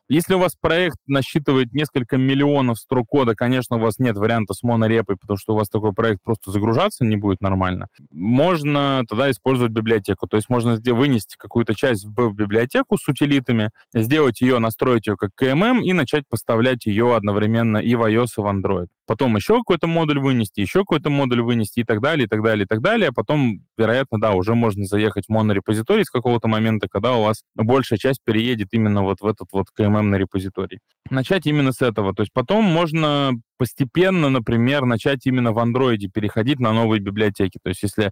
[0.09, 4.63] Если у вас проект насчитывает несколько миллионов строк кода, конечно, у вас нет варианта с
[4.63, 7.87] монорепой, потому что у вас такой проект просто загружаться не будет нормально.
[8.11, 10.25] Можно тогда использовать библиотеку.
[10.27, 15.31] То есть можно вынести какую-то часть в библиотеку с утилитами, сделать ее, настроить ее как
[15.37, 19.87] KMM и начать поставлять ее одновременно и в iOS, и в Android потом еще какой-то
[19.87, 23.09] модуль вынести, еще какой-то модуль вынести и так далее, и так далее, и так далее.
[23.09, 27.43] А потом, вероятно, да, уже можно заехать в монорепозиторий с какого-то момента, когда у вас
[27.55, 30.79] большая часть переедет именно вот в этот вот KMM монорепозиторий.
[31.09, 32.13] Начать именно с этого.
[32.13, 37.59] То есть потом можно постепенно, например, начать именно в андроиде переходить на новые библиотеки.
[37.63, 38.11] То есть если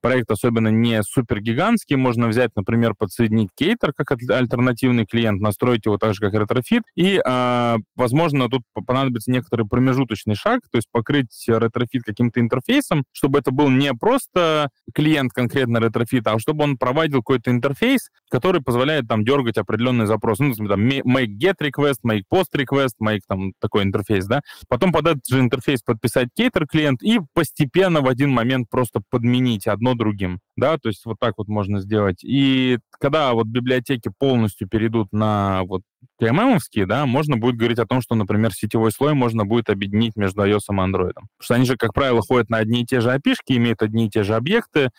[0.00, 5.98] проект особенно не супер гигантский, можно взять, например, подсоединить Ktor как альтернативный клиент, настроить его
[5.98, 11.44] так же, как Retrofit, и, э, возможно, тут понадобится некоторый промежуточный шаг, то есть покрыть
[11.46, 16.76] Retrofit каким-то интерфейсом, чтобы это был не просто клиент конкретно Retrofit а, а чтобы он
[16.76, 20.40] проводил какой-то интерфейс, который позволяет там дергать определенный запрос.
[20.40, 24.42] Ну, там, make get request, make post request, make там такой интерфейс, да.
[24.68, 29.66] Потом под этот же интерфейс подписать кейтер клиент и постепенно в один момент просто подменить
[29.66, 32.22] одно другим, да, то есть вот так вот можно сделать.
[32.22, 35.80] И когда вот библиотеки полностью перейдут на вот
[36.20, 40.46] TMM-овские, да, можно будет говорить о том, что, например, сетевой слой можно будет объединить между
[40.46, 41.14] iOS и Android.
[41.14, 44.06] Потому что они же, как правило, ходят на одни и те же api имеют одни
[44.06, 44.90] и те же объекты,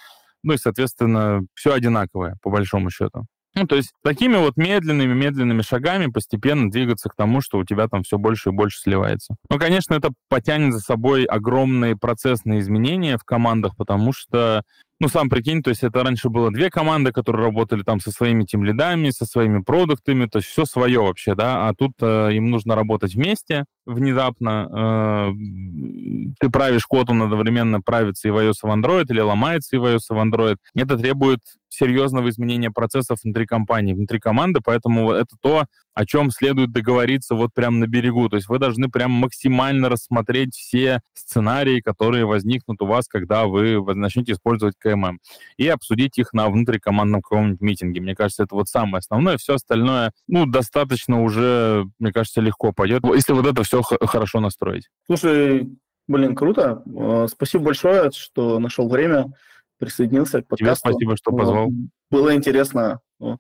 [0.47, 3.25] ну и, соответственно, все одинаковое, по большому счету.
[3.53, 8.03] Ну, то есть такими вот медленными-медленными шагами постепенно двигаться к тому, что у тебя там
[8.03, 9.35] все больше и больше сливается.
[9.49, 14.61] Ну, конечно, это потянет за собой огромные процессные изменения в командах, потому что
[14.99, 18.43] ну, сам прикинь, то есть это раньше было две команды, которые работали там со своими
[18.45, 22.49] тем лидами, со своими продуктами, то есть все свое вообще, да, а тут э, им
[22.49, 25.29] нужно работать вместе внезапно.
[25.31, 29.75] Э, ты правишь код, он одновременно правится и в iOS, и в Android, или ломается
[29.75, 30.57] и в iOS, и в Android.
[30.75, 31.39] Это требует
[31.77, 37.51] серьезного изменения процессов внутри компании, внутри команды, поэтому это то, о чем следует договориться вот
[37.53, 38.29] прямо на берегу.
[38.29, 43.81] То есть вы должны прям максимально рассмотреть все сценарии, которые возникнут у вас, когда вы
[43.95, 45.19] начнете использовать КММ,
[45.57, 48.01] и обсудить их на внутрикомандном каком-нибудь митинге.
[48.01, 49.37] Мне кажется, это вот самое основное.
[49.37, 54.89] Все остальное, ну, достаточно уже, мне кажется, легко пойдет, если вот это все хорошо настроить.
[55.05, 55.69] Слушай,
[56.07, 56.83] блин, круто.
[56.85, 59.33] Э, спасибо большое, что нашел время,
[59.77, 60.89] присоединился к подкасту.
[60.89, 61.69] Тебе спасибо, что позвал.
[62.09, 62.99] Было интересно.
[63.19, 63.39] Вот.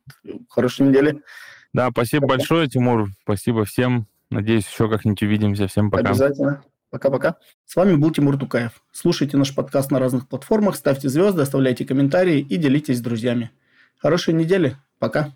[0.49, 1.21] Хорошей недели.
[1.73, 2.37] Да, спасибо пока.
[2.37, 3.09] большое, Тимур.
[3.23, 4.07] Спасибо всем.
[4.29, 5.67] Надеюсь, еще как-нибудь увидимся.
[5.67, 6.09] Всем пока.
[6.09, 6.63] Обязательно.
[6.89, 7.35] Пока-пока.
[7.65, 8.81] С вами был Тимур Тукаев.
[8.91, 13.51] Слушайте наш подкаст на разных платформах, ставьте звезды, оставляйте комментарии и делитесь с друзьями.
[13.97, 14.77] Хорошей недели.
[14.99, 15.35] Пока.